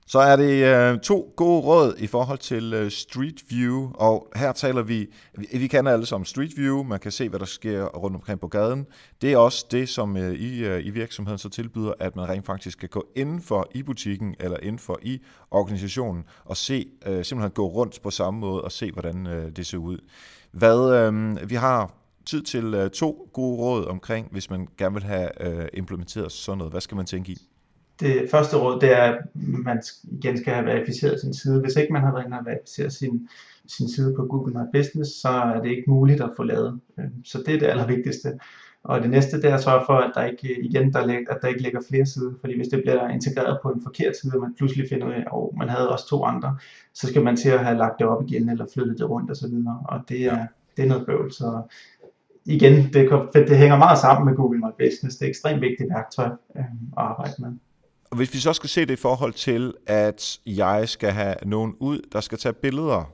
[0.08, 4.52] Så er det øh, to gode råd i forhold til øh, Street View, og her
[4.52, 7.86] taler vi, vi, vi kender alle som Street View, man kan se, hvad der sker
[7.86, 8.86] rundt omkring på gaden.
[9.22, 12.80] Det er også det, som øh, i, i virksomheden så tilbyder, at man rent faktisk
[12.80, 15.22] kan gå inden for i butikken, eller inden for i
[15.52, 19.26] organisationen, og se, uh, simpelthen gå rundt på samme måde, og se, hvordan
[19.56, 19.98] det ser ud.
[20.52, 25.04] Hvad, uh, vi har tid til uh, to gode råd omkring, hvis man gerne vil
[25.04, 26.74] have uh, implementeret sådan noget.
[26.74, 27.38] Hvad skal man tænke i?
[28.00, 31.62] Det første råd, det er, at man igen skal have verificeret sin side.
[31.62, 33.30] Hvis ikke man har været inde og verificeret sin,
[33.68, 36.80] sin side på Google My Business, så er det ikke muligt at få lavet.
[37.00, 38.40] Øhm, så det er det allervigtigste.
[38.84, 41.38] Og det næste, det er at sørge for, at der ikke, igen, der, lig, at
[41.42, 42.32] der ikke ligger flere sider.
[42.40, 45.20] Fordi hvis det bliver integreret på en forkert side, og man pludselig finder ud af,
[45.20, 46.58] at man havde også to andre,
[46.94, 49.54] så skal man til at have lagt det op igen, eller flyttet det rundt osv.
[49.68, 50.48] Og, og det er,
[50.78, 51.32] det er noget bøvl.
[51.32, 51.62] Så
[52.46, 55.18] igen, det, det hænger meget sammen med Google My Business.
[55.18, 56.64] Det er et ekstremt vigtigt værktøj øh,
[56.98, 57.50] at arbejde med.
[58.12, 61.76] Og hvis vi så skal se det i forhold til, at jeg skal have nogen
[61.80, 63.12] ud, der skal tage billeder,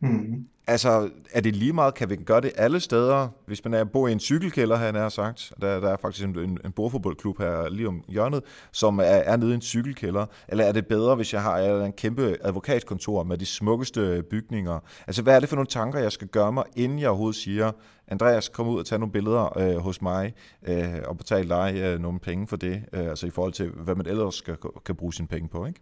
[0.00, 0.46] mm.
[0.66, 4.08] altså er det lige meget, kan vi gøre det alle steder, hvis man er bor
[4.08, 7.88] i en cykelkælder, han har sagt, der, der er faktisk en, en, bordfodboldklub her lige
[7.88, 8.42] om hjørnet,
[8.72, 11.92] som er, er nede i en cykelkælder, eller er det bedre, hvis jeg har en
[11.92, 14.78] kæmpe advokatkontor med de smukkeste bygninger?
[15.06, 17.72] Altså hvad er det for nogle tanker, jeg skal gøre mig, inden jeg overhovedet siger,
[18.08, 20.34] Andreas, kom ud og tage nogle billeder øh, hos mig,
[20.68, 23.94] øh, og betale dig øh, nogle penge for det, øh, altså i forhold til, hvad
[23.94, 25.80] man ellers skal, kan bruge sine penge på, ikke?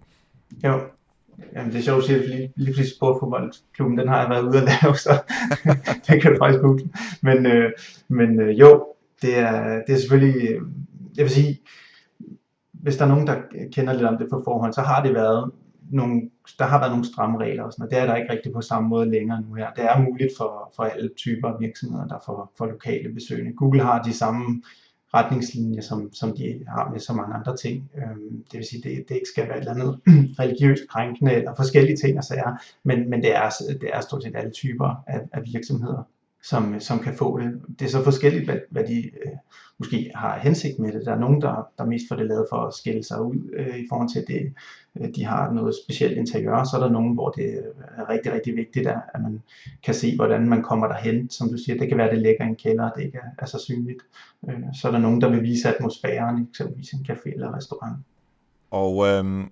[0.64, 0.80] Jo,
[1.54, 4.58] Jamen, det er sjovt at sige, lige, lige præcis sportfodboldklubben, den har jeg været ude
[4.58, 5.22] at lave, så
[6.06, 6.90] det kan du faktisk google.
[7.22, 7.72] Men, øh,
[8.08, 8.86] men øh, jo,
[9.22, 10.62] det er, det er selvfølgelig, øh,
[11.16, 11.60] jeg vil sige,
[12.72, 13.36] hvis der er nogen, der
[13.72, 15.50] kender lidt om det på forhånd, så har det været
[15.90, 18.52] nogle, der har været nogle stramme regler og sådan og det er der ikke rigtig
[18.52, 19.70] på samme måde længere nu her.
[19.76, 23.56] Det er muligt for, for alle typer af virksomheder, der får for lokale besøgende.
[23.56, 24.62] Google har de samme
[25.14, 27.90] retningslinjer, som, som de har med så mange andre ting.
[27.96, 30.00] Øhm, det vil sige, det, det ikke skal være et eller andet
[30.40, 33.50] religiøst krænkende eller forskellige ting og sager, men, men det, er,
[33.80, 36.02] det er stort set alle typer af, af virksomheder,
[36.42, 37.60] som, som kan få det.
[37.78, 39.32] Det er så forskelligt, hvad, hvad de øh,
[39.78, 41.06] måske har hensigt med det.
[41.06, 43.78] Der er nogen, der, der mest får det lavet for at skille sig ud øh,
[43.78, 44.52] i forhold til det,
[45.00, 46.64] øh, de har noget specielt interiør.
[46.64, 49.42] Så er der nogen, hvor det øh, er rigtig, rigtig vigtigt, at, at man
[49.82, 51.30] kan se, hvordan man kommer derhen.
[51.30, 53.30] Som du siger, det kan være, at det ligger i en kælder, det ikke er,
[53.38, 54.00] er så synligt.
[54.48, 57.96] Øh, så er der nogen, der vil vise atmosfæren, eksempelvis en café eller restaurant.
[58.70, 59.50] Og øhm,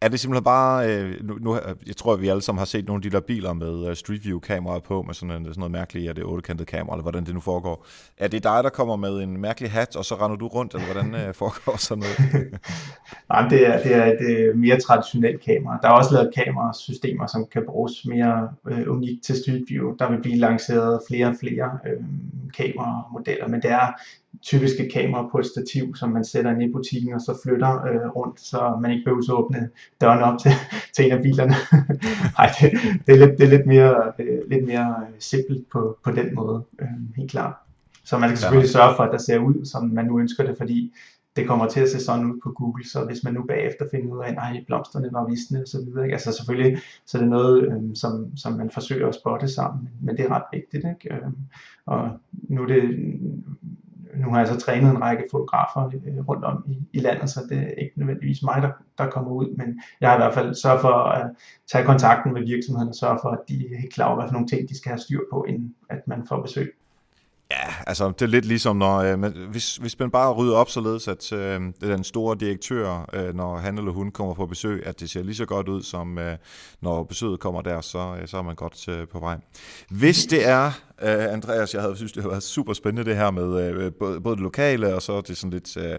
[0.00, 2.86] er det simpelthen bare, øh, nu, nu, jeg tror, at vi alle sammen har set
[2.86, 5.60] nogle af de der biler med uh, Street View kameraer på, med sådan, en, sådan
[5.60, 7.86] noget mærkeligt, er det ottekantet kamera, eller hvordan det nu foregår.
[8.18, 10.92] Er det dig, der kommer med en mærkelig hat, og så render du rundt, eller
[10.92, 12.58] hvordan øh, foregår sådan noget?
[13.32, 14.06] Nej, det er, det er
[14.50, 15.78] et mere traditionelt kamera.
[15.82, 19.96] Der er også lavet kamerasystemer, som kan bruges mere øh, unikt til Street View.
[19.98, 22.04] Der vil blive lanceret flere og flere øh,
[22.56, 23.92] kameramodeller, men det er
[24.42, 28.08] typiske kamera på et stativ, som man sætter ind i butikken og så flytter øh,
[28.16, 29.70] rundt, så man ikke behøver at åbne
[30.00, 30.50] døren op til,
[30.96, 31.54] til en af bilerne.
[32.38, 32.72] Nej, det,
[33.06, 36.64] det, er lidt, det er lidt mere, øh, lidt mere simpelt på, på den måde,
[36.78, 37.54] øh, helt klart.
[38.04, 40.56] Så man skal selvfølgelig sørge for, at der ser ud, som man nu ønsker det,
[40.58, 40.92] fordi
[41.36, 44.14] det kommer til at se sådan ud på Google, så hvis man nu bagefter finder
[44.14, 46.14] ud af, at nej, blomsterne var visne og så videre, ikke?
[46.14, 50.16] altså selvfølgelig, så er det noget, øh, som, som man forsøger at spotte sammen, men
[50.16, 51.14] det er ret vigtigt, ikke?
[51.14, 51.30] Øh,
[51.86, 52.82] og nu er det
[54.16, 57.40] nu har jeg så trænet en række fotografer øh, rundt om i, i landet, så
[57.48, 60.54] det er ikke nødvendigvis mig, der, der kommer ud, men jeg har i hvert fald
[60.54, 61.30] sørget for at
[61.72, 64.32] tage kontakten med virksomheden og sørge for, at de er helt klar over, hvad for
[64.32, 66.74] nogle ting, de skal have styr på, inden at man får besøg.
[67.50, 70.70] Ja, altså det er lidt ligesom, når, øh, men hvis, hvis man bare rydder op
[70.70, 75.00] således, at øh, den store direktør, øh, når han eller hun kommer på besøg, at
[75.00, 76.36] det ser lige så godt ud, som øh,
[76.80, 79.36] når besøget kommer der, så, øh, så er man godt øh, på vej.
[79.90, 80.66] Hvis det er,
[81.02, 84.20] øh, Andreas, jeg havde synes, det havde været super spændende det her med øh, både,
[84.20, 85.76] både det lokale, og så det sådan lidt...
[85.76, 85.96] Øh,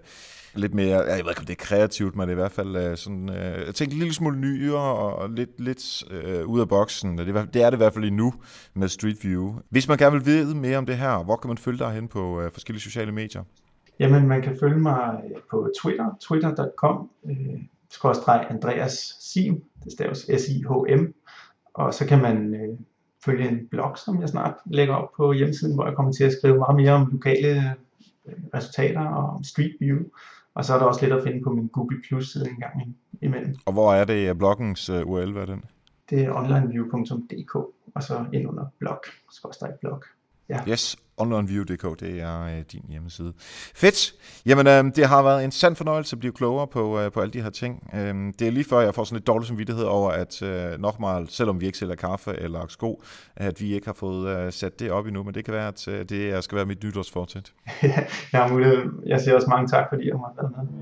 [0.55, 2.75] lidt mere, jeg ved ikke om det er kreativt, men det er i hvert fald
[2.75, 6.69] øh, sådan, uh, jeg tænkte en lille smule nyere og lidt, lidt øh, ud af
[6.69, 7.17] boksen.
[7.17, 8.33] Det er, det er det i hvert fald nu
[8.73, 9.55] med Street View.
[9.69, 12.07] Hvis man gerne vil vide mere om det her, hvor kan man følge dig hen
[12.07, 13.43] på øh, forskellige sociale medier?
[13.99, 20.17] Jamen, man kan følge mig øh, på Twitter, twitter.com, øh, skråstreg Andreas Sim, det staves
[20.17, 21.13] S-I-H-M,
[21.73, 22.77] og så kan man øh,
[23.25, 26.33] følge en blog, som jeg snart lægger op på hjemmesiden, hvor jeg kommer til at
[26.33, 27.73] skrive meget mere om lokale
[28.53, 29.99] resultater og om Street View.
[30.55, 32.97] Og så er der også lidt at finde på min Google Plus side en gang
[33.21, 33.55] imellem.
[33.65, 35.63] Og hvor er det bloggens uh, URL, hvad er den?
[36.09, 37.55] Det er onlineview.dk,
[37.95, 40.03] og så ind under blog, skorstræk blog.
[40.49, 40.59] Ja.
[40.67, 43.33] Yes, onlineview.dk, det er øh, din hjemmeside.
[43.75, 44.13] Fedt!
[44.45, 47.33] Jamen, øh, det har været en sand fornøjelse at blive klogere på, øh, på alle
[47.33, 47.89] de her ting.
[47.93, 50.99] Øh, det er lige før, jeg får sådan lidt dårlig samvittighed over, at øh, nok
[50.99, 53.03] meget, selvom vi ikke sælger kaffe eller sko,
[53.35, 55.87] at vi ikke har fået øh, sat det op endnu, men det kan være, at
[55.87, 57.53] øh, det skal være mit nytårsfortsæt.
[58.33, 58.47] ja,
[59.05, 60.79] jeg siger også mange tak, fordi jeg har været med.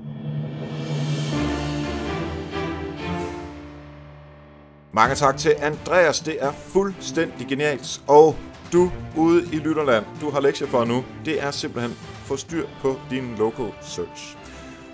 [4.92, 6.20] Mange tak til Andreas.
[6.20, 8.02] Det er fuldstændig genialt.
[8.06, 8.36] Og
[8.72, 11.04] du ude i Lytterland, du har lektier for nu.
[11.24, 14.36] Det er simpelthen få styr på din local search.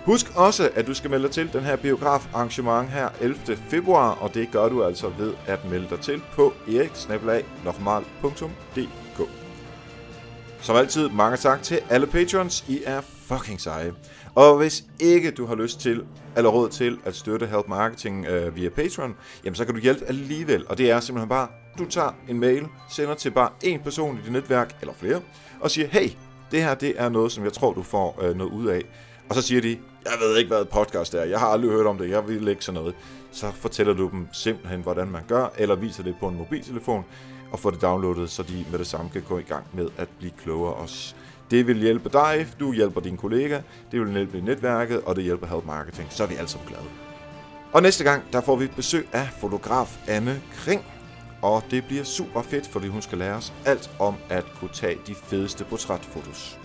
[0.05, 3.57] Husk også, at du skal melde dig til den her biograf arrangement her 11.
[3.69, 9.29] februar, og det gør du altså ved at melde dig til på eriksnabelag.dk.
[10.61, 12.65] Som altid, mange tak til alle patrons.
[12.67, 13.93] I er fucking seje.
[14.35, 16.03] Og hvis ikke du har lyst til
[16.37, 19.15] eller råd til at støtte Help Marketing øh, via Patreon,
[19.45, 20.67] jamen så kan du hjælpe alligevel.
[20.67, 21.47] Og det er simpelthen bare,
[21.79, 25.21] du tager en mail, sender til bare en person i dit netværk, eller flere,
[25.59, 26.09] og siger, hey,
[26.51, 28.81] det her det er noget, som jeg tror, du får øh, noget ud af.
[29.29, 31.85] Og så siger de, jeg ved ikke, hvad et podcast er, jeg har aldrig hørt
[31.85, 32.95] om det, jeg vil ikke sådan noget.
[33.31, 37.05] Så fortæller du dem simpelthen, hvordan man gør, eller viser det på en mobiltelefon,
[37.51, 40.07] og får det downloadet, så de med det samme kan gå i gang med at
[40.19, 41.15] blive klogere også.
[41.51, 43.61] Det vil hjælpe dig, du hjælper din kollega,
[43.91, 46.07] det vil hjælpe netværket, og det hjælper Help Marketing.
[46.09, 46.85] Så er vi alle sammen glade.
[47.73, 50.94] Og næste gang, der får vi besøg af fotograf Anne Kring.
[51.41, 54.97] Og det bliver super fedt, fordi hun skal lære os alt om at kunne tage
[55.07, 56.59] de fedeste portrætfotos.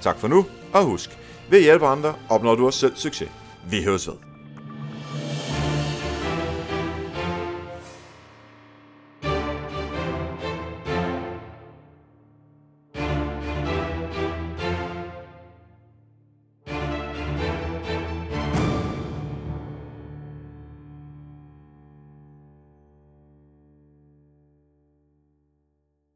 [0.00, 1.18] Tak for nu, og husk,
[1.50, 3.30] ved at hjælpe andre opnår du også selv succes.
[3.70, 4.27] Vi høres ved.